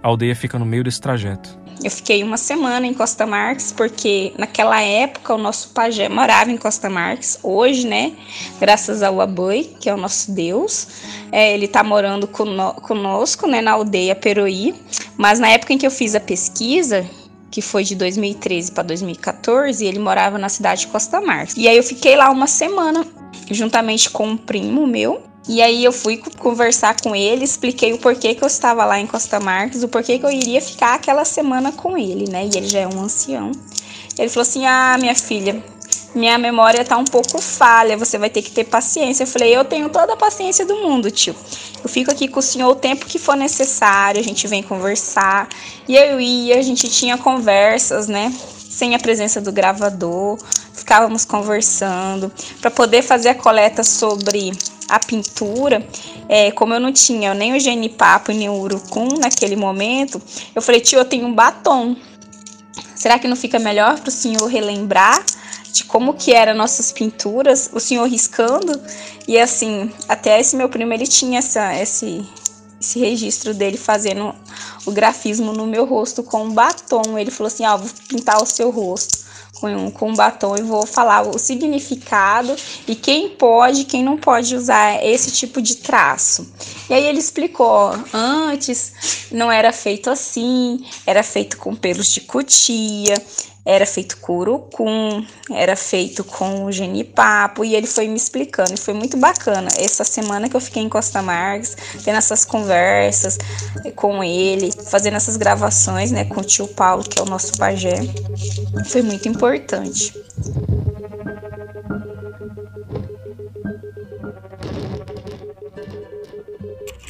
A 0.00 0.06
aldeia 0.06 0.36
fica 0.36 0.56
no 0.56 0.64
meio 0.64 0.84
desse 0.84 1.00
trajeto. 1.00 1.58
Eu 1.82 1.90
fiquei 1.90 2.22
uma 2.22 2.36
semana 2.36 2.86
em 2.86 2.94
Costa 2.94 3.26
Marques, 3.26 3.70
porque 3.70 4.32
naquela 4.38 4.80
época 4.80 5.34
o 5.34 5.38
nosso 5.38 5.70
pajé 5.70 6.08
morava 6.08 6.50
em 6.50 6.56
Costa 6.56 6.88
Marques. 6.88 7.38
Hoje, 7.42 7.86
né, 7.86 8.12
graças 8.58 9.02
ao 9.02 9.20
Abui, 9.20 9.76
que 9.78 9.88
é 9.88 9.94
o 9.94 9.96
nosso 9.96 10.32
Deus, 10.32 10.88
é, 11.30 11.52
ele 11.52 11.66
está 11.66 11.84
morando 11.84 12.26
conosco, 12.26 13.46
né, 13.46 13.60
na 13.60 13.72
aldeia 13.72 14.14
Peroí. 14.14 14.74
Mas 15.16 15.38
na 15.38 15.48
época 15.48 15.72
em 15.72 15.78
que 15.78 15.86
eu 15.86 15.90
fiz 15.90 16.14
a 16.14 16.20
pesquisa, 16.20 17.08
que 17.50 17.60
foi 17.60 17.84
de 17.84 17.94
2013 17.94 18.72
para 18.72 18.82
2014, 18.82 19.84
ele 19.84 19.98
morava 19.98 20.38
na 20.38 20.48
cidade 20.48 20.82
de 20.82 20.86
Costa 20.88 21.20
Marques. 21.20 21.56
E 21.56 21.68
aí 21.68 21.76
eu 21.76 21.82
fiquei 21.82 22.16
lá 22.16 22.30
uma 22.30 22.46
semana, 22.46 23.06
juntamente 23.50 24.10
com 24.10 24.28
um 24.28 24.36
primo 24.36 24.86
meu, 24.86 25.22
e 25.48 25.62
aí 25.62 25.84
eu 25.84 25.92
fui 25.92 26.20
conversar 26.38 27.00
com 27.00 27.14
ele, 27.14 27.44
expliquei 27.44 27.92
o 27.92 27.98
porquê 27.98 28.34
que 28.34 28.42
eu 28.42 28.48
estava 28.48 28.84
lá 28.84 28.98
em 28.98 29.06
Costa 29.06 29.38
Marques, 29.38 29.84
o 29.84 29.88
porquê 29.88 30.18
que 30.18 30.26
eu 30.26 30.30
iria 30.30 30.60
ficar 30.60 30.94
aquela 30.94 31.24
semana 31.24 31.70
com 31.70 31.96
ele, 31.96 32.28
né? 32.28 32.44
E 32.46 32.56
ele 32.56 32.66
já 32.66 32.80
é 32.80 32.86
um 32.88 33.00
ancião. 33.00 33.52
Ele 34.18 34.28
falou 34.28 34.42
assim: 34.42 34.66
"Ah, 34.66 34.96
minha 34.98 35.14
filha, 35.14 35.62
minha 36.14 36.36
memória 36.36 36.84
tá 36.84 36.96
um 36.96 37.04
pouco 37.04 37.40
falha, 37.40 37.96
você 37.96 38.18
vai 38.18 38.28
ter 38.28 38.42
que 38.42 38.50
ter 38.50 38.64
paciência". 38.64 39.22
Eu 39.22 39.28
falei: 39.28 39.56
"Eu 39.56 39.64
tenho 39.64 39.88
toda 39.88 40.14
a 40.14 40.16
paciência 40.16 40.66
do 40.66 40.74
mundo, 40.76 41.12
tio. 41.12 41.36
Eu 41.82 41.88
fico 41.88 42.10
aqui 42.10 42.26
com 42.26 42.40
o 42.40 42.42
senhor 42.42 42.68
o 42.68 42.74
tempo 42.74 43.06
que 43.06 43.18
for 43.18 43.36
necessário, 43.36 44.20
a 44.20 44.24
gente 44.24 44.48
vem 44.48 44.64
conversar". 44.64 45.48
E 45.86 45.94
eu 45.94 46.20
ia, 46.20 46.58
a 46.58 46.62
gente 46.62 46.88
tinha 46.88 47.16
conversas, 47.16 48.08
né? 48.08 48.34
Sem 48.68 48.96
a 48.96 48.98
presença 48.98 49.40
do 49.40 49.52
gravador, 49.52 50.38
ficávamos 50.74 51.24
conversando 51.24 52.32
para 52.60 52.70
poder 52.70 53.02
fazer 53.02 53.28
a 53.28 53.34
coleta 53.34 53.84
sobre 53.84 54.52
a 54.88 54.98
pintura, 54.98 55.86
é, 56.28 56.50
como 56.52 56.74
eu 56.74 56.80
não 56.80 56.92
tinha 56.92 57.34
nem 57.34 57.54
o 57.54 57.60
genipapo 57.60 58.32
nem 58.32 58.48
o 58.48 58.54
urucum 58.54 59.08
naquele 59.18 59.56
momento, 59.56 60.20
eu 60.54 60.62
falei, 60.62 60.80
tio, 60.80 60.98
eu 60.98 61.04
tenho 61.04 61.26
um 61.26 61.34
batom. 61.34 61.96
Será 62.94 63.18
que 63.18 63.28
não 63.28 63.36
fica 63.36 63.58
melhor 63.58 64.00
para 64.00 64.08
o 64.08 64.12
senhor 64.12 64.46
relembrar 64.46 65.24
de 65.72 65.84
como 65.84 66.14
que 66.14 66.32
eram 66.32 66.54
nossas 66.54 66.92
pinturas, 66.92 67.68
o 67.72 67.80
senhor 67.80 68.06
riscando? 68.08 68.80
E 69.28 69.38
assim, 69.38 69.90
até 70.08 70.40
esse 70.40 70.56
meu 70.56 70.68
primo, 70.68 70.92
ele 70.92 71.06
tinha 71.06 71.38
essa, 71.38 71.74
esse, 71.74 72.24
esse 72.80 72.98
registro 72.98 73.52
dele 73.52 73.76
fazendo 73.76 74.34
o 74.86 74.92
grafismo 74.92 75.52
no 75.52 75.66
meu 75.66 75.84
rosto 75.84 76.22
com 76.22 76.44
um 76.44 76.52
batom. 76.52 77.18
Ele 77.18 77.30
falou 77.30 77.48
assim, 77.48 77.64
ó, 77.64 77.70
ah, 77.70 77.76
vou 77.76 77.90
pintar 78.08 78.42
o 78.42 78.46
seu 78.46 78.70
rosto 78.70 79.15
com, 79.60 79.90
com 79.90 80.14
batom 80.14 80.56
e 80.56 80.62
vou 80.62 80.86
falar 80.86 81.22
o 81.22 81.38
significado 81.38 82.54
e 82.86 82.94
quem 82.94 83.30
pode 83.30 83.84
quem 83.84 84.02
não 84.02 84.16
pode 84.16 84.54
usar 84.54 85.04
esse 85.04 85.30
tipo 85.30 85.60
de 85.60 85.76
traço. 85.76 86.50
E 86.88 86.94
aí 86.94 87.04
ele 87.04 87.18
explicou: 87.18 87.92
antes 88.12 89.28
não 89.30 89.50
era 89.50 89.72
feito 89.72 90.10
assim, 90.10 90.84
era 91.06 91.22
feito 91.22 91.56
com 91.56 91.74
pelos 91.74 92.12
de 92.12 92.20
cutia, 92.20 93.14
era 93.66 93.84
feito 93.84 94.18
com 94.18 94.38
urucum, 94.38 95.26
era 95.50 95.74
feito 95.74 96.22
com 96.22 96.70
genipapo, 96.70 97.64
e 97.64 97.74
ele 97.74 97.88
foi 97.88 98.06
me 98.06 98.16
explicando, 98.16 98.72
e 98.74 98.76
foi 98.76 98.94
muito 98.94 99.16
bacana. 99.16 99.68
Essa 99.76 100.04
semana 100.04 100.48
que 100.48 100.54
eu 100.54 100.60
fiquei 100.60 100.84
em 100.84 100.88
Costa 100.88 101.20
Marques, 101.20 101.76
tendo 102.04 102.16
essas 102.16 102.44
conversas 102.44 103.36
com 103.96 104.22
ele, 104.22 104.70
fazendo 104.70 105.16
essas 105.16 105.36
gravações, 105.36 106.12
né, 106.12 106.24
com 106.24 106.40
o 106.40 106.44
tio 106.44 106.68
Paulo, 106.68 107.02
que 107.02 107.18
é 107.18 107.22
o 107.22 107.26
nosso 107.26 107.58
pajé, 107.58 107.96
foi 108.86 109.02
muito 109.02 109.28
importante. 109.28 110.14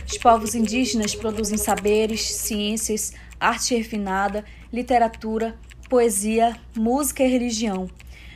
Os 0.08 0.16
povos 0.16 0.54
indígenas 0.54 1.14
produzem 1.14 1.58
saberes, 1.58 2.22
ciências, 2.22 3.12
arte 3.38 3.76
refinada, 3.76 4.42
literatura, 4.72 5.54
poesia, 5.88 6.56
música 6.76 7.22
e 7.22 7.30
religião. 7.30 7.88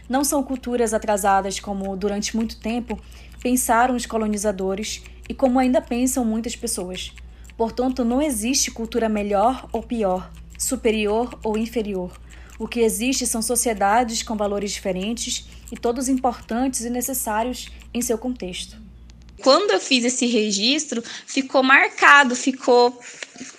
Não 0.09 0.25
são 0.25 0.43
culturas 0.43 0.93
atrasadas 0.95 1.61
como, 1.61 1.97
durante 1.97 2.37
muito 2.37 2.59
tempo, 2.59 2.99
pensaram 3.43 3.95
os 3.95 4.07
colonizadores 4.07 5.03
e 5.29 5.35
como 5.35 5.59
ainda 5.59 5.81
pensam 5.81 6.25
muitas 6.25 6.57
pessoas. 6.57 7.13
Portanto, 7.57 8.05
não 8.05 8.21
existe 8.23 8.71
cultura 8.71 9.09
melhor 9.09 9.69
ou 9.73 9.83
pior, 9.83 10.31
superior 10.59 11.39
ou 11.45 11.57
inferior. 11.57 12.13
O 12.59 12.69
que 12.69 12.81
existe 12.81 13.27
são 13.27 13.41
sociedades 13.41 14.23
com 14.23 14.37
valores 14.37 14.73
diferentes 14.73 15.47
e 15.73 15.77
todos 15.77 16.09
importantes 16.09 16.81
e 16.81 16.91
necessários 16.91 17.71
em 17.93 18.03
seu 18.03 18.19
contexto. 18.19 18.77
Quando 19.43 19.71
eu 19.71 19.81
fiz 19.81 20.05
esse 20.05 20.27
registro, 20.27 21.03
ficou 21.27 21.63
marcado, 21.63 22.37
ficou 22.37 22.99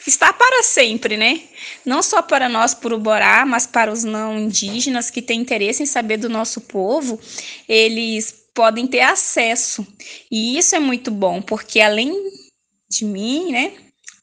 está 0.05 0.31
para 0.33 0.63
sempre, 0.63 1.17
né? 1.17 1.41
Não 1.85 2.01
só 2.01 2.21
para 2.21 2.49
nós 2.49 2.73
Puruborá, 2.73 3.45
mas 3.45 3.65
para 3.65 3.91
os 3.91 4.03
não 4.03 4.37
indígenas 4.37 5.09
que 5.09 5.21
têm 5.21 5.41
interesse 5.41 5.83
em 5.83 5.85
saber 5.85 6.17
do 6.17 6.29
nosso 6.29 6.61
povo, 6.61 7.19
eles 7.67 8.33
podem 8.53 8.87
ter 8.87 9.01
acesso. 9.01 9.85
E 10.29 10.57
isso 10.57 10.75
é 10.75 10.79
muito 10.79 11.11
bom, 11.11 11.41
porque 11.41 11.79
além 11.79 12.13
de 12.89 13.05
mim, 13.05 13.51
né, 13.51 13.73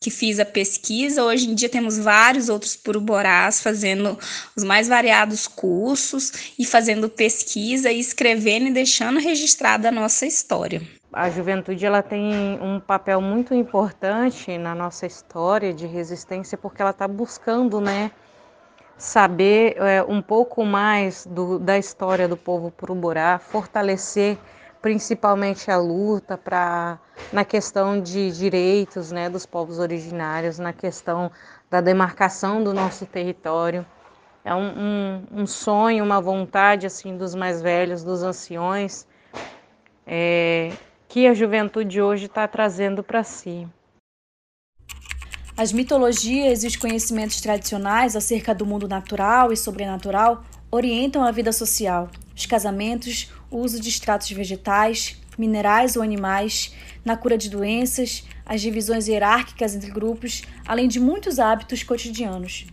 que 0.01 0.11
fiz 0.11 0.39
a 0.39 0.45
pesquisa, 0.45 1.25
hoje 1.25 1.49
em 1.49 1.55
dia 1.55 1.69
temos 1.69 1.99
vários 1.99 2.49
outros 2.49 2.77
puruborás 2.77 3.61
fazendo 3.61 4.19
os 4.57 4.63
mais 4.63 4.87
variados 4.87 5.47
cursos 5.47 6.33
e 6.59 6.65
fazendo 6.65 7.09
pesquisa 7.09 7.91
e 7.91 7.99
escrevendo 7.99 8.69
e 8.69 8.73
deixando 8.73 9.19
registrada 9.19 9.89
a 9.89 9.93
nossa 9.93 10.27
história 10.27 10.98
a 11.13 11.31
juventude 11.31 11.85
ela 11.85 12.03
tem 12.03 12.59
um 12.61 12.79
papel 12.79 13.21
muito 13.21 13.55
importante 13.55 14.59
na 14.59 14.75
nossa 14.75 15.07
história 15.07 15.73
de 15.73 15.87
resistência 15.87 16.59
porque 16.59 16.83
ela 16.83 16.91
está 16.91 17.09
buscando, 17.09 17.81
né, 17.81 18.11
saber 18.97 19.77
é, 19.79 20.03
um 20.03 20.21
pouco 20.21 20.65
mais 20.65 21.25
do, 21.27 21.59
da 21.59 21.79
história 21.79 22.29
do 22.29 22.37
povo 22.37 22.71
Puruborá, 22.71 23.39
fortalecer 23.39 24.37
principalmente 24.83 25.71
a 25.71 25.79
luta 25.79 26.37
para 26.37 26.99
na 27.33 27.45
questão 27.45 28.01
de 28.01 28.31
direitos, 28.31 29.11
né, 29.11 29.29
dos 29.29 29.45
povos 29.45 29.79
originários, 29.79 30.59
na 30.59 30.73
questão 30.73 31.31
da 31.71 31.81
demarcação 31.81 32.63
do 32.63 32.73
nosso 32.73 33.07
território. 33.07 33.85
É 34.45 34.55
um, 34.55 34.69
um, 34.79 35.43
um 35.43 35.47
sonho, 35.47 36.05
uma 36.05 36.21
vontade 36.21 36.87
assim 36.87 37.17
dos 37.17 37.35
mais 37.35 37.61
velhos, 37.61 38.05
dos 38.05 38.23
anciões. 38.23 39.07
É, 40.07 40.71
que 41.09 41.27
a 41.27 41.33
juventude 41.33 42.03
hoje 42.03 42.27
está 42.27 42.47
trazendo 42.47 43.03
para 43.03 43.25
si. 43.25 43.67
As 45.57 45.73
mitologias 45.73 46.63
e 46.63 46.67
os 46.67 46.77
conhecimentos 46.77 47.41
tradicionais 47.41 48.15
acerca 48.15 48.55
do 48.55 48.67
mundo 48.67 48.87
natural 48.87 49.51
e 49.51 49.57
sobrenatural 49.57 50.45
orientam 50.71 51.25
a 51.25 51.33
vida 51.33 51.51
social, 51.51 52.11
os 52.37 52.45
casamentos, 52.45 53.33
o 53.51 53.57
uso 53.57 53.81
de 53.81 53.89
extratos 53.89 54.31
vegetais, 54.31 55.19
minerais 55.39 55.97
ou 55.97 56.03
animais, 56.03 56.75
na 57.05 57.17
cura 57.17 57.39
de 57.39 57.49
doenças, 57.49 58.25
as 58.45 58.61
divisões 58.61 59.09
hierárquicas 59.09 59.75
entre 59.75 59.91
grupos, 59.91 60.43
além 60.67 60.87
de 60.87 61.01
muitos 61.01 61.39
hábitos 61.39 61.83
cotidianos. 61.83 62.67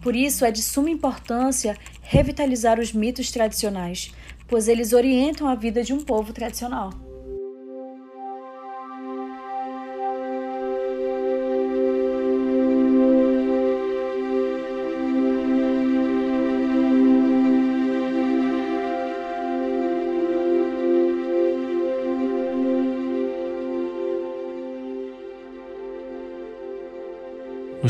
Por 0.00 0.16
isso, 0.16 0.44
é 0.44 0.50
de 0.50 0.62
suma 0.62 0.90
importância 0.90 1.76
revitalizar 2.00 2.80
os 2.80 2.92
mitos 2.92 3.30
tradicionais, 3.30 4.12
pois 4.48 4.66
eles 4.66 4.92
orientam 4.92 5.46
a 5.46 5.54
vida 5.54 5.84
de 5.84 5.92
um 5.92 6.00
povo 6.00 6.32
tradicional. 6.32 7.11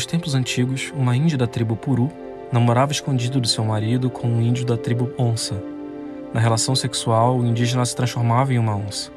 Nos 0.03 0.07
tempos 0.09 0.35
antigos, 0.35 0.93
uma 0.97 1.17
índia 1.17 1.39
da 1.39 1.47
tribo 1.47 1.77
Puru 1.77 2.11
namorava 2.51 2.91
escondido 2.91 3.41
do 3.41 3.47
seu 3.47 3.65
marido 3.65 4.11
com 4.11 4.27
um 4.27 4.43
índio 4.43 4.67
da 4.67 4.77
tribo 4.77 5.13
Onça. 5.17 5.63
Na 6.35 6.41
relação 6.41 6.75
sexual, 6.75 7.39
o 7.39 7.47
indígena 7.47 7.87
se 7.87 7.95
transformava 7.95 8.53
em 8.53 8.59
uma 8.59 8.75
onça. 8.75 9.13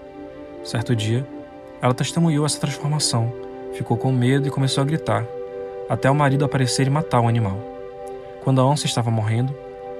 Certo 0.63 0.95
dia, 0.95 1.27
ela 1.81 1.95
testemunhou 1.95 2.45
essa 2.45 2.59
transformação, 2.59 3.33
ficou 3.73 3.97
com 3.97 4.11
medo 4.11 4.47
e 4.47 4.51
começou 4.51 4.83
a 4.83 4.85
gritar, 4.85 5.25
até 5.89 6.07
o 6.07 6.13
marido 6.13 6.45
aparecer 6.45 6.85
e 6.85 6.91
matar 6.91 7.19
o 7.19 7.27
animal. 7.27 7.57
Quando 8.43 8.61
a 8.61 8.65
onça 8.67 8.85
estava 8.85 9.09
morrendo, 9.09 9.55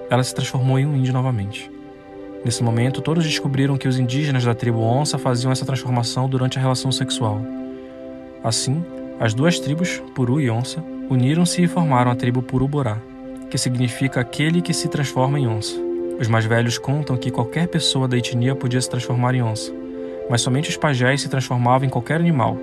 ela 0.08 0.22
se 0.22 0.36
transformou 0.36 0.78
em 0.78 0.86
um 0.86 0.96
índio 0.96 1.14
novamente. 1.14 1.72
Nesse 2.46 2.62
momento, 2.64 3.02
todos 3.02 3.24
descobriram 3.24 3.76
que 3.76 3.88
os 3.88 3.98
indígenas 3.98 4.46
da 4.46 4.54
tribo 4.54 4.82
Onça 4.82 5.18
faziam 5.18 5.52
essa 5.52 5.66
transformação 5.66 6.30
durante 6.30 6.60
a 6.60 6.62
relação 6.62 6.92
sexual. 6.92 7.42
Assim, 8.44 8.86
as 9.20 9.34
duas 9.34 9.60
tribos, 9.60 10.04
Puru 10.14 10.42
e 10.42 10.50
Onça, 10.50 10.84
uniram-se 11.10 11.64
e 11.64 11.68
formaram 11.68 12.12
a 12.12 12.16
tribo 12.16 12.42
Puruborá, 12.42 12.98
que 13.50 13.58
significa 13.58 14.20
aquele 14.20 14.62
que 14.62 14.74
se 14.74 14.90
transforma 14.90 15.40
em 15.40 15.48
onça. 15.48 15.80
Os 16.20 16.28
mais 16.28 16.46
velhos 16.46 16.78
contam 16.78 17.16
que 17.16 17.32
qualquer 17.32 17.68
pessoa 17.68 18.08
da 18.08 18.18
etnia 18.18 18.56
podia 18.56 18.82
se 18.82 18.90
transformar 18.90 19.34
em 19.36 19.42
onça, 19.42 19.72
mas 20.30 20.42
somente 20.42 20.70
os 20.70 20.78
pajés 20.78 21.22
se 21.22 21.30
transformavam 21.30 21.88
em 21.88 21.90
qualquer 21.90 22.20
animal. 22.20 22.58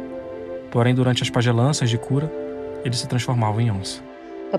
Porém, 0.71 0.95
durante 0.95 1.23
as 1.23 1.31
pagelanças 1.31 1.89
de 1.89 1.97
cura, 1.97 2.31
eles 2.85 2.99
se 2.99 3.09
transformavam 3.09 3.61
em 3.61 3.71
onça. 3.71 4.03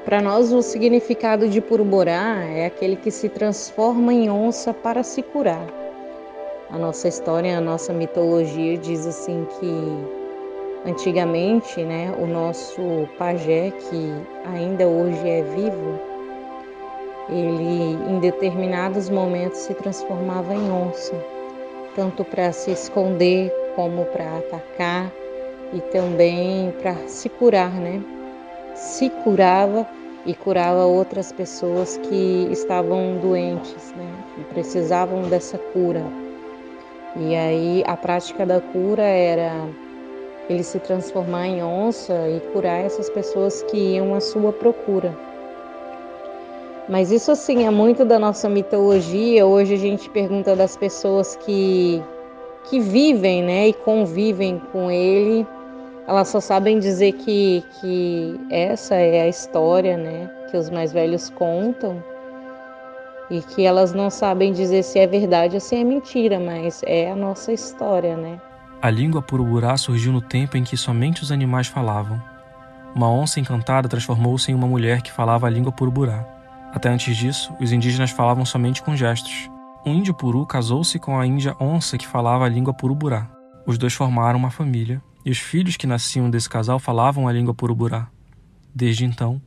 Para 0.05 0.21
nós, 0.21 0.51
o 0.51 0.61
significado 0.63 1.47
de 1.47 1.61
Puruborá 1.61 2.43
é 2.43 2.65
aquele 2.65 2.95
que 2.95 3.11
se 3.11 3.29
transforma 3.29 4.11
em 4.11 4.29
onça 4.29 4.73
para 4.73 5.03
se 5.03 5.21
curar. 5.21 5.67
A 6.71 6.77
nossa 6.79 7.07
história, 7.07 7.55
a 7.55 7.61
nossa 7.61 7.93
mitologia 7.93 8.75
diz 8.77 9.05
assim 9.05 9.45
que 9.59 10.22
Antigamente, 10.85 11.81
né, 11.81 12.13
o 12.19 12.27
nosso 12.27 13.07
pajé, 13.17 13.71
que 13.71 14.11
ainda 14.53 14.85
hoje 14.85 15.29
é 15.29 15.41
vivo, 15.41 15.99
ele 17.29 17.97
em 18.09 18.19
determinados 18.19 19.09
momentos 19.09 19.59
se 19.59 19.73
transformava 19.75 20.53
em 20.53 20.69
onça, 20.69 21.15
tanto 21.95 22.25
para 22.25 22.51
se 22.51 22.71
esconder 22.71 23.49
como 23.77 24.03
para 24.05 24.39
atacar 24.39 25.09
e 25.71 25.79
também 25.91 26.73
para 26.81 26.95
se 27.07 27.29
curar, 27.29 27.71
né? 27.71 28.03
Se 28.75 29.09
curava 29.09 29.87
e 30.25 30.35
curava 30.35 30.83
outras 30.83 31.31
pessoas 31.31 31.95
que 31.97 32.49
estavam 32.51 33.19
doentes, 33.21 33.93
né? 33.95 34.11
E 34.37 34.43
precisavam 34.53 35.23
dessa 35.23 35.57
cura. 35.57 36.03
E 37.15 37.35
aí 37.35 37.83
a 37.87 37.95
prática 37.95 38.45
da 38.45 38.59
cura 38.59 39.03
era 39.03 39.69
ele 40.49 40.63
se 40.63 40.79
transformar 40.79 41.47
em 41.47 41.63
onça 41.63 42.13
e 42.29 42.39
curar 42.51 42.79
essas 42.79 43.09
pessoas 43.09 43.63
que 43.63 43.77
iam 43.77 44.13
à 44.13 44.19
sua 44.19 44.51
procura. 44.51 45.15
Mas 46.89 47.11
isso 47.11 47.31
assim 47.31 47.65
é 47.65 47.69
muito 47.69 48.03
da 48.03 48.19
nossa 48.19 48.49
mitologia. 48.49 49.45
Hoje 49.45 49.73
a 49.75 49.77
gente 49.77 50.09
pergunta 50.09 50.55
das 50.55 50.75
pessoas 50.75 51.35
que 51.37 52.03
que 52.69 52.79
vivem, 52.79 53.43
né, 53.43 53.67
e 53.67 53.73
convivem 53.73 54.57
com 54.71 54.89
ele. 54.89 55.45
Elas 56.07 56.29
só 56.29 56.39
sabem 56.39 56.79
dizer 56.79 57.13
que 57.13 57.63
que 57.79 58.39
essa 58.49 58.95
é 58.95 59.21
a 59.21 59.27
história, 59.27 59.97
né, 59.97 60.29
que 60.49 60.57
os 60.57 60.69
mais 60.69 60.91
velhos 60.93 61.29
contam. 61.29 62.03
E 63.29 63.41
que 63.41 63.65
elas 63.65 63.93
não 63.93 64.09
sabem 64.09 64.51
dizer 64.51 64.83
se 64.83 64.99
é 64.99 65.07
verdade 65.07 65.55
ou 65.55 65.61
se 65.61 65.75
é 65.75 65.83
mentira, 65.83 66.39
mas 66.39 66.81
é 66.85 67.09
a 67.09 67.15
nossa 67.15 67.53
história, 67.53 68.17
né? 68.17 68.39
A 68.83 68.89
língua 68.89 69.21
puruburá 69.21 69.77
surgiu 69.77 70.11
no 70.11 70.19
tempo 70.19 70.57
em 70.57 70.63
que 70.65 70.75
somente 70.75 71.23
os 71.23 71.31
animais 71.31 71.67
falavam. 71.67 72.21
Uma 72.93 73.09
onça 73.09 73.39
encantada 73.39 73.87
transformou-se 73.87 74.51
em 74.51 74.53
uma 74.53 74.67
mulher 74.67 75.01
que 75.01 75.09
falava 75.09 75.47
a 75.47 75.49
língua 75.49 75.71
puruburá. 75.71 76.27
Até 76.73 76.89
antes 76.89 77.15
disso, 77.15 77.55
os 77.61 77.71
indígenas 77.71 78.11
falavam 78.11 78.45
somente 78.45 78.83
com 78.83 78.93
gestos. 78.93 79.49
Um 79.85 79.93
índio 79.93 80.13
puru 80.13 80.45
casou-se 80.45 80.99
com 80.99 81.17
a 81.17 81.25
índia 81.25 81.55
onça 81.61 81.97
que 81.97 82.05
falava 82.05 82.43
a 82.43 82.49
língua 82.49 82.73
puruburá. 82.73 83.31
Os 83.65 83.77
dois 83.77 83.93
formaram 83.93 84.37
uma 84.37 84.51
família, 84.51 85.01
e 85.23 85.31
os 85.31 85.37
filhos 85.37 85.77
que 85.77 85.87
nasciam 85.87 86.29
desse 86.29 86.49
casal 86.49 86.77
falavam 86.77 87.25
a 87.25 87.31
língua 87.31 87.53
puruburá. 87.53 88.09
Desde 88.75 89.05
então, 89.05 89.41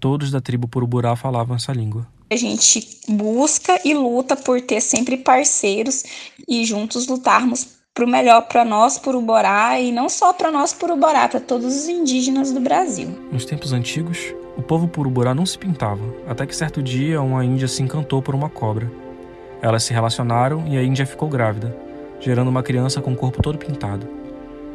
todos 0.00 0.30
da 0.30 0.40
tribo 0.40 0.66
puruburá 0.66 1.14
falavam 1.14 1.54
essa 1.54 1.74
língua. 1.74 2.08
A 2.30 2.36
gente 2.36 2.88
busca 3.06 3.78
e 3.86 3.92
luta 3.92 4.34
por 4.34 4.62
ter 4.62 4.80
sempre 4.80 5.18
parceiros 5.18 6.04
e 6.48 6.64
juntos 6.64 7.06
lutarmos 7.06 7.77
para 7.98 8.04
o 8.04 8.08
melhor 8.08 8.42
para 8.42 8.64
nós 8.64 8.96
Puruborá 8.96 9.80
e 9.80 9.90
não 9.90 10.08
só 10.08 10.32
para 10.32 10.52
nós 10.52 10.72
Puruborá, 10.72 11.26
para 11.26 11.40
todos 11.40 11.66
os 11.76 11.88
indígenas 11.88 12.52
do 12.52 12.60
Brasil. 12.60 13.08
Nos 13.32 13.44
tempos 13.44 13.72
antigos, 13.72 14.32
o 14.56 14.62
povo 14.62 14.86
Puruborá 14.86 15.34
não 15.34 15.44
se 15.44 15.58
pintava, 15.58 16.04
até 16.28 16.46
que 16.46 16.54
certo 16.54 16.80
dia 16.80 17.20
uma 17.20 17.44
índia 17.44 17.66
se 17.66 17.82
encantou 17.82 18.22
por 18.22 18.36
uma 18.36 18.48
cobra. 18.48 18.88
Elas 19.60 19.82
se 19.82 19.92
relacionaram 19.92 20.64
e 20.68 20.78
a 20.78 20.82
índia 20.84 21.04
ficou 21.04 21.28
grávida, 21.28 21.76
gerando 22.20 22.46
uma 22.46 22.62
criança 22.62 23.00
com 23.00 23.12
o 23.12 23.16
corpo 23.16 23.42
todo 23.42 23.58
pintado. 23.58 24.08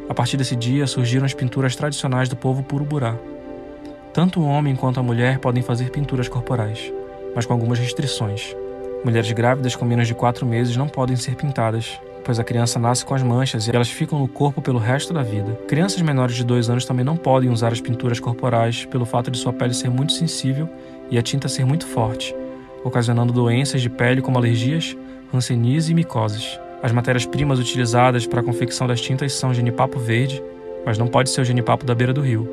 A 0.10 0.14
partir 0.14 0.36
desse 0.36 0.58
dia 0.58 0.86
surgiram 0.86 1.26
as 1.26 1.34
pinturas 1.34 1.78
tradicionais 1.78 2.28
do 2.28 2.36
povo 2.36 2.62
Puruburá. 2.62 3.16
Tanto 4.12 4.42
o 4.42 4.46
homem 4.46 4.76
quanto 4.76 5.00
a 5.00 5.04
mulher 5.04 5.40
podem 5.40 5.64
fazer 5.64 5.92
pinturas 5.92 6.28
corporais, 6.28 6.92
mas 7.34 7.46
com 7.46 7.54
algumas 7.54 7.80
restrições. 7.80 8.54
Mulheres 9.06 9.32
grávidas 9.32 9.78
com 9.78 9.86
menos 9.86 10.10
de 10.10 10.14
quatro 10.14 10.46
meses 10.46 10.76
não 10.76 10.90
podem 10.90 11.16
ser 11.16 11.36
pintadas, 11.36 11.98
pois 12.24 12.40
a 12.40 12.44
criança 12.44 12.80
nasce 12.80 13.06
com 13.06 13.14
as 13.14 13.22
manchas 13.22 13.68
e 13.68 13.76
elas 13.76 13.90
ficam 13.90 14.20
no 14.20 14.28
corpo 14.28 14.62
pelo 14.62 14.80
resto 14.80 15.14
da 15.14 15.22
vida. 15.22 15.54
Crianças 15.68 16.02
menores 16.02 16.36
de 16.36 16.44
2 16.44 16.70
anos 16.70 16.86
também 16.86 17.04
não 17.04 17.18
podem 17.18 17.50
usar 17.50 17.72
as 17.72 17.82
pinturas 17.82 18.20
corporais 18.20 18.86
pelo 18.86 19.06
fato 19.06 19.30
de 19.30 19.38
sua 19.38 19.52
pele 19.52 19.74
ser 19.74 19.90
muito 19.90 20.14
sensível 20.14 20.70
e 21.12 21.18
a 21.18 21.22
tinta 21.22 21.50
ser 21.50 21.66
muito 21.66 21.86
forte, 21.86 22.36
ocasionando 22.84 23.34
doenças 23.34 23.82
de 23.82 23.90
pele 23.90 24.22
como 24.22 24.38
alergias, 24.38 24.96
hanseníase 25.34 25.92
e 25.92 25.96
micoses. 25.96 26.60
As 26.82 26.92
matérias-primas 26.92 27.60
utilizadas 27.60 28.26
para 28.26 28.42
a 28.42 28.44
confecção 28.44 28.88
das 28.88 29.02
tintas 29.02 29.34
são 29.34 29.54
genipapo 29.54 30.00
verde, 30.00 30.42
mas 30.86 30.98
não 30.98 31.08
pode 31.08 31.30
ser 31.30 31.42
o 31.42 31.46
genipapo 31.46 31.86
da 31.86 31.96
beira 31.96 32.14
do 32.14 32.22
rio, 32.22 32.50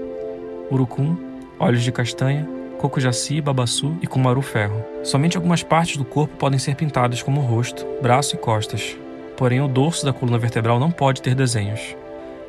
urucum, 0.71 1.17
óleos 1.59 1.83
de 1.83 1.91
castanha, 1.91 2.49
coco 2.79 3.01
jaci, 3.01 3.41
babaçu 3.41 3.97
e 4.01 4.07
cumaru 4.07 4.41
ferro. 4.41 4.83
Somente 5.03 5.37
algumas 5.37 5.63
partes 5.63 5.97
do 5.97 6.05
corpo 6.05 6.37
podem 6.37 6.59
ser 6.59 6.77
pintadas, 6.77 7.23
como 7.23 7.41
o 7.41 7.45
rosto, 7.45 7.87
braço 8.01 8.37
e 8.37 8.39
costas 8.39 8.97
porém 9.41 9.63
o 9.63 9.67
dorso 9.67 10.05
da 10.05 10.13
coluna 10.13 10.37
vertebral 10.37 10.79
não 10.79 10.91
pode 10.91 11.23
ter 11.23 11.35
desenhos. 11.35 11.97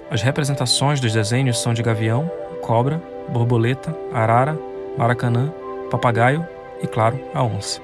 As 0.09 0.21
representações 0.21 0.99
dos 0.99 1.13
desenhos 1.13 1.57
são 1.57 1.73
de 1.73 1.81
gavião, 1.81 2.29
cobra, 2.61 3.01
borboleta, 3.29 3.95
arara, 4.11 4.59
maracanã, 4.97 5.53
papagaio 5.89 6.45
e, 6.83 6.87
claro, 6.87 7.17
a 7.33 7.41
onça. 7.41 7.79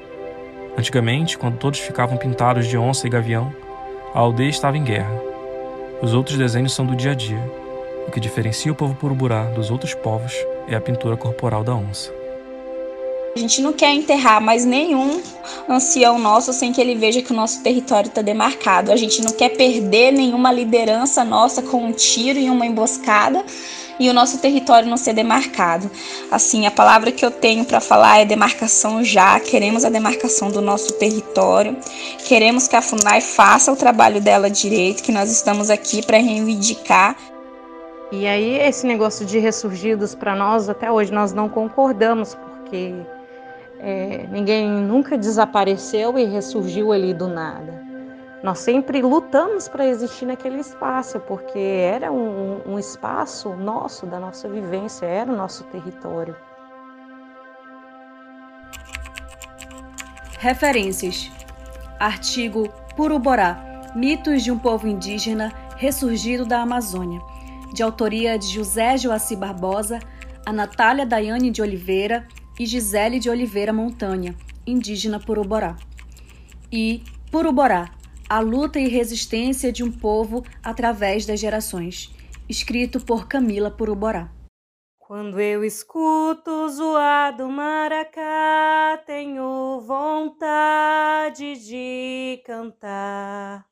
Antigamente, 0.77 1.37
quando 1.37 1.57
todos 1.57 1.79
ficavam 1.79 2.17
pintados 2.17 2.67
de 2.67 2.77
onça 2.77 3.07
e 3.07 3.09
gavião, 3.09 3.55
a 4.13 4.19
aldeia 4.19 4.49
estava 4.49 4.77
em 4.77 4.83
guerra. 4.83 5.21
Os 6.01 6.13
outros 6.13 6.37
desenhos 6.37 6.73
são 6.73 6.85
do 6.85 6.93
dia 6.93 7.11
a 7.11 7.15
dia. 7.15 7.39
O 8.09 8.11
que 8.11 8.19
diferencia 8.19 8.73
o 8.73 8.75
povo 8.75 8.93
puruburá 8.93 9.45
dos 9.45 9.71
outros 9.71 9.93
povos 9.93 10.35
é 10.67 10.75
a 10.75 10.81
pintura 10.81 11.15
corporal 11.15 11.63
da 11.63 11.73
onça. 11.73 12.13
A 13.37 13.39
gente 13.39 13.61
não 13.61 13.71
quer 13.71 13.93
enterrar 13.93 14.41
mais 14.41 14.65
nenhum 14.65 15.21
ancião 15.69 16.17
nosso 16.17 16.51
sem 16.51 16.73
que 16.73 16.81
ele 16.81 16.95
veja 16.95 17.21
que 17.21 17.31
o 17.31 17.35
nosso 17.35 17.61
território 17.61 18.07
está 18.07 18.23
demarcado. 18.23 18.91
A 18.91 18.95
gente 18.95 19.21
não 19.21 19.31
quer 19.31 19.49
perder 19.49 20.11
nenhuma 20.11 20.51
liderança 20.51 21.23
nossa 21.23 21.61
com 21.61 21.85
um 21.85 21.91
tiro 21.91 22.39
e 22.39 22.49
uma 22.49 22.65
emboscada 22.65 23.45
e 23.99 24.09
o 24.09 24.13
nosso 24.13 24.39
território 24.39 24.89
não 24.89 24.97
ser 24.97 25.13
demarcado. 25.13 25.87
Assim, 26.31 26.65
a 26.65 26.71
palavra 26.71 27.11
que 27.11 27.23
eu 27.23 27.29
tenho 27.29 27.63
para 27.63 27.79
falar 27.79 28.17
é 28.17 28.25
demarcação 28.25 29.03
já. 29.03 29.39
Queremos 29.39 29.85
a 29.85 29.89
demarcação 29.89 30.49
do 30.49 30.59
nosso 30.59 30.93
território. 30.93 31.77
Queremos 32.25 32.67
que 32.67 32.75
a 32.75 32.81
FUNAI 32.81 33.21
faça 33.21 33.71
o 33.71 33.75
trabalho 33.75 34.19
dela 34.19 34.49
direito, 34.49 35.03
que 35.03 35.11
nós 35.11 35.29
estamos 35.29 35.69
aqui 35.69 36.03
para 36.03 36.17
reivindicar. 36.17 37.15
E 38.11 38.25
aí 38.25 38.57
esse 38.61 38.87
negócio 38.87 39.23
de 39.27 39.37
ressurgidos 39.37 40.15
para 40.15 40.35
nós 40.35 40.67
até 40.67 40.91
hoje 40.91 41.11
nós 41.11 41.33
não 41.33 41.47
concordamos 41.47 42.33
porque 42.33 42.95
é, 43.79 44.27
ninguém 44.31 44.69
nunca 44.69 45.17
desapareceu 45.17 46.17
e 46.17 46.25
ressurgiu 46.25 46.91
ali 46.91 47.13
do 47.13 47.27
nada. 47.27 47.85
nós 48.43 48.59
sempre 48.59 49.01
lutamos 49.01 49.67
para 49.67 49.85
existir 49.85 50.25
naquele 50.25 50.59
espaço, 50.59 51.19
porque 51.21 51.59
era 51.59 52.11
um, 52.11 52.61
um 52.65 52.79
espaço 52.79 53.55
nosso, 53.55 54.05
da 54.05 54.19
nossa 54.19 54.47
vivência, 54.47 55.05
era 55.05 55.31
o 55.31 55.35
nosso 55.35 55.63
território. 55.65 56.35
Referências: 60.39 61.31
Artigo 61.99 62.69
Puruborá 62.95 63.67
Mitos 63.95 64.43
de 64.43 64.51
um 64.51 64.59
povo 64.59 64.87
indígena 64.87 65.51
ressurgido 65.75 66.45
da 66.45 66.61
Amazônia, 66.61 67.19
de 67.73 67.81
autoria 67.81 68.37
de 68.37 68.47
José 68.47 68.95
Joaci 68.95 69.35
Barbosa, 69.35 69.99
a 70.45 70.53
Natália 70.53 71.03
Daiane 71.03 71.49
de 71.49 71.63
Oliveira 71.63 72.27
e 72.59 72.65
Gisele 72.65 73.19
de 73.19 73.29
Oliveira 73.29 73.71
Montanha, 73.71 74.35
indígena 74.65 75.19
Puruborá. 75.19 75.77
E 76.71 77.03
Puruborá 77.31 77.91
a 78.29 78.39
luta 78.39 78.77
e 78.77 78.89
resistência 78.89 79.71
de 79.71 79.83
um 79.83 79.91
povo 79.91 80.43
através 80.61 81.25
das 81.25 81.39
gerações, 81.39 82.13
escrito 82.49 82.99
por 82.99 83.27
Camila 83.27 83.71
Puruborá. 83.71 84.29
Quando 84.99 85.39
eu 85.39 85.63
escuto 85.63 86.51
o 86.51 86.69
zoado 86.69 87.47
maracá, 87.47 89.01
tenho 89.05 89.79
vontade 89.79 91.55
de 91.65 92.41
cantar. 92.45 93.65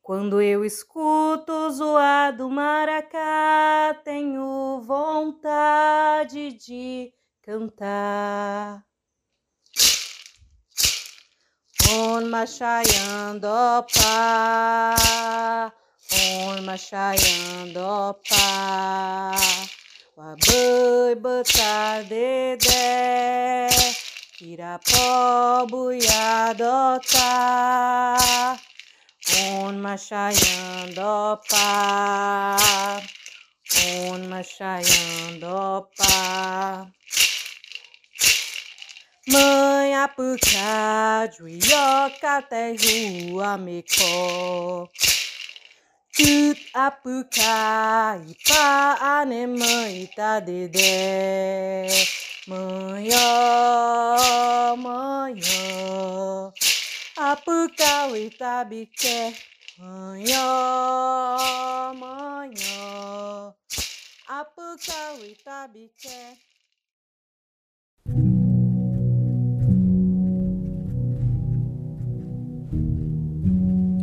Quando 0.00 0.40
eu 0.40 0.64
escuto 0.64 1.52
o 1.52 1.70
zoado 1.70 2.48
maracá, 2.48 4.00
tenho 4.04 4.80
vontade 4.82 6.52
de 6.52 7.10
cantar. 7.10 7.25
On 7.48 7.62
Machayando 12.28 13.86
Pa, 13.86 15.70
On 16.10 16.58
Machayando 16.66 18.16
Pa, 18.28 19.36
Wabui 20.18 21.14
Buta 21.22 22.02
Dede, 22.08 23.70
Kirapó 24.36 25.68
Buiadota, 25.70 27.30
On 29.54 29.74
Machayando 29.80 31.38
Pa, 31.48 32.58
On 33.86 34.20
Machayando 34.28 35.86
Pa. 35.96 36.90
Mãe 39.28 39.92
apuca, 39.96 41.28
juioca, 41.36 42.36
até 42.36 42.76
rua 42.76 43.58
mecó. 43.58 44.88
Tut 46.14 46.70
apuca, 46.72 48.22
ipa, 48.28 48.96
ane 49.00 49.48
mãe, 49.48 50.06
tá 50.14 50.38
dedé. 50.38 51.88
Mãe, 52.46 53.08
ó, 53.16 54.76
mãe, 54.76 55.40
ó. 55.90 56.52
Apuca, 57.16 58.06
o 58.06 58.16
itabiqué. 58.16 59.34
Mãe, 59.76 60.24
ó, 60.38 61.92
mãe, 61.94 62.54
ó. 62.78 63.52
Apuca, 64.28 65.14
o 65.18 65.24
itabiqué. 65.24 66.36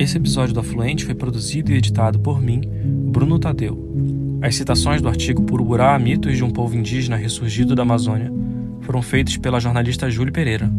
Esse 0.03 0.17
episódio 0.17 0.53
do 0.53 0.59
Afluente 0.59 1.05
foi 1.05 1.15
produzido 1.15 1.71
e 1.71 1.77
editado 1.77 2.19
por 2.19 2.41
mim, 2.41 2.59
Bruno 3.07 3.39
Tadeu. 3.39 3.79
As 4.41 4.53
citações 4.53 5.01
do 5.01 5.07
artigo 5.07 5.43
Puruburá, 5.43 5.97
Mitos 5.97 6.35
de 6.35 6.43
um 6.43 6.49
Povo 6.49 6.75
Indígena 6.75 7.15
Ressurgido 7.15 7.73
da 7.73 7.83
Amazônia 7.83 8.29
foram 8.81 9.01
feitas 9.01 9.37
pela 9.37 9.61
jornalista 9.61 10.11
Júlia 10.11 10.33
Pereira. 10.33 10.69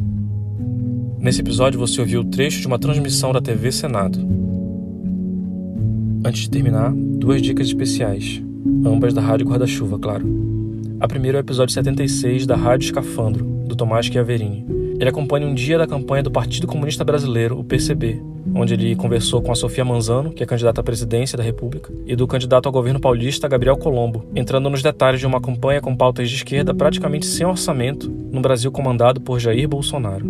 Nesse 1.19 1.41
episódio 1.41 1.81
você 1.81 2.03
ouviu 2.03 2.21
o 2.21 2.25
trecho 2.27 2.61
de 2.61 2.67
uma 2.67 2.79
transmissão 2.79 3.33
da 3.33 3.41
TV 3.41 3.73
Senado. 3.73 4.19
Antes 6.23 6.43
de 6.43 6.51
terminar, 6.51 6.93
duas 6.93 7.41
dicas 7.41 7.67
especiais, 7.67 8.43
ambas 8.85 9.15
da 9.15 9.23
Rádio 9.23 9.47
Guarda-Chuva, 9.47 9.99
claro. 9.99 10.27
A 11.01 11.09
primeira 11.09 11.39
é 11.39 11.41
o 11.41 11.45
episódio 11.45 11.73
76 11.73 12.45
da 12.45 12.57
Rádio 12.57 12.85
Escafandro, 12.85 13.43
do 13.67 13.75
Tomás 13.75 14.05
Chiaverini. 14.05 14.67
Ele 15.01 15.09
acompanha 15.09 15.47
um 15.47 15.55
dia 15.55 15.79
da 15.79 15.87
campanha 15.87 16.23
do 16.23 16.31
Partido 16.31 16.67
Comunista 16.67 17.03
Brasileiro, 17.03 17.59
o 17.59 17.65
PCB, 17.65 18.34
onde 18.55 18.75
ele 18.75 18.95
conversou 18.95 19.43
com 19.43 19.51
a 19.51 19.55
Sofia 19.55 19.85
Manzano, 19.85 20.33
que 20.33 20.43
é 20.43 20.47
candidata 20.47 20.81
à 20.81 20.85
presidência 20.85 21.37
da 21.37 21.43
República, 21.43 21.93
e 22.07 22.15
do 22.15 22.27
candidato 22.27 22.67
ao 22.67 22.73
governo 22.73 23.01
paulista, 23.01 23.49
Gabriel 23.49 23.77
Colombo, 23.77 24.25
entrando 24.35 24.71
nos 24.71 24.83
detalhes 24.83 25.21
de 25.21 25.27
uma 25.27 25.41
campanha 25.41 25.81
com 25.81 25.97
pautas 25.97 26.31
de 26.31 26.37
esquerda 26.37 26.73
praticamente 26.73 27.27
sem 27.27 27.45
orçamento 27.45 28.11
no 28.11 28.41
Brasil 28.41 28.71
comandado 28.71 29.21
por 29.21 29.41
Jair 29.41 29.69
Bolsonaro. 29.69 30.25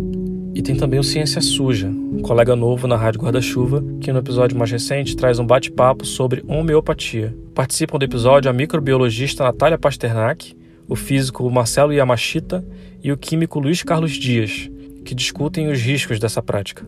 E 0.55 0.61
tem 0.61 0.75
também 0.75 0.99
o 0.99 1.03
Ciência 1.03 1.41
Suja, 1.41 1.87
um 1.87 2.21
colega 2.21 2.55
novo 2.55 2.87
na 2.87 2.95
Rádio 2.95 3.21
Guarda-Chuva, 3.21 3.83
que 3.99 4.11
no 4.11 4.19
episódio 4.19 4.57
mais 4.57 4.71
recente 4.71 5.15
traz 5.15 5.37
um 5.37 5.45
bate-papo 5.45 6.05
sobre 6.05 6.43
homeopatia. 6.47 7.35
Participam 7.53 7.99
do 7.99 8.05
episódio 8.05 8.49
a 8.49 8.53
microbiologista 8.53 9.43
Natália 9.43 9.77
Pasternak, 9.77 10.55
o 10.87 10.95
físico 10.95 11.49
Marcelo 11.51 11.91
Yamashita 11.91 12.65
e 13.03 13.11
o 13.11 13.17
químico 13.17 13.59
Luiz 13.59 13.83
Carlos 13.83 14.13
Dias, 14.13 14.69
que 15.03 15.13
discutem 15.13 15.67
os 15.67 15.81
riscos 15.81 16.19
dessa 16.19 16.41
prática. 16.41 16.87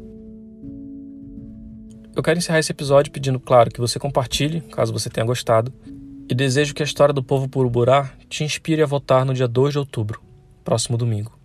Eu 2.18 2.24
quero 2.24 2.40
encerrar 2.40 2.58
esse 2.58 2.72
episódio 2.72 3.12
pedindo, 3.12 3.40
claro, 3.40 3.70
que 3.70 3.80
você 3.80 4.00
compartilhe, 4.00 4.62
caso 4.62 4.92
você 4.92 5.08
tenha 5.08 5.24
gostado, 5.24 5.72
e 6.28 6.34
desejo 6.34 6.74
que 6.74 6.82
a 6.82 6.86
história 6.86 7.14
do 7.14 7.22
povo 7.22 7.48
Puruburá 7.48 8.12
te 8.28 8.44
inspire 8.44 8.82
a 8.82 8.88
votar 8.88 9.24
no 9.24 9.36
dia 9.36 9.48
2 9.48 9.74
de 9.74 9.78
outubro, 9.78 10.20
próximo 10.64 10.98
domingo. 10.98 11.38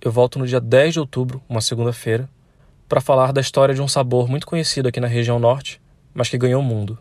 Eu 0.00 0.10
volto 0.10 0.38
no 0.38 0.46
dia 0.46 0.62
10 0.62 0.94
de 0.94 1.00
outubro, 1.00 1.42
uma 1.46 1.60
segunda-feira, 1.60 2.26
para 2.88 3.02
falar 3.02 3.30
da 3.30 3.42
história 3.42 3.74
de 3.74 3.82
um 3.82 3.86
sabor 3.86 4.30
muito 4.30 4.46
conhecido 4.46 4.88
aqui 4.88 4.98
na 4.98 5.06
região 5.06 5.38
norte, 5.38 5.78
mas 6.14 6.30
que 6.30 6.38
ganhou 6.38 6.62
o 6.62 6.64
mundo. 6.64 6.98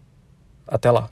Até 0.67 0.91
lá! 0.91 1.09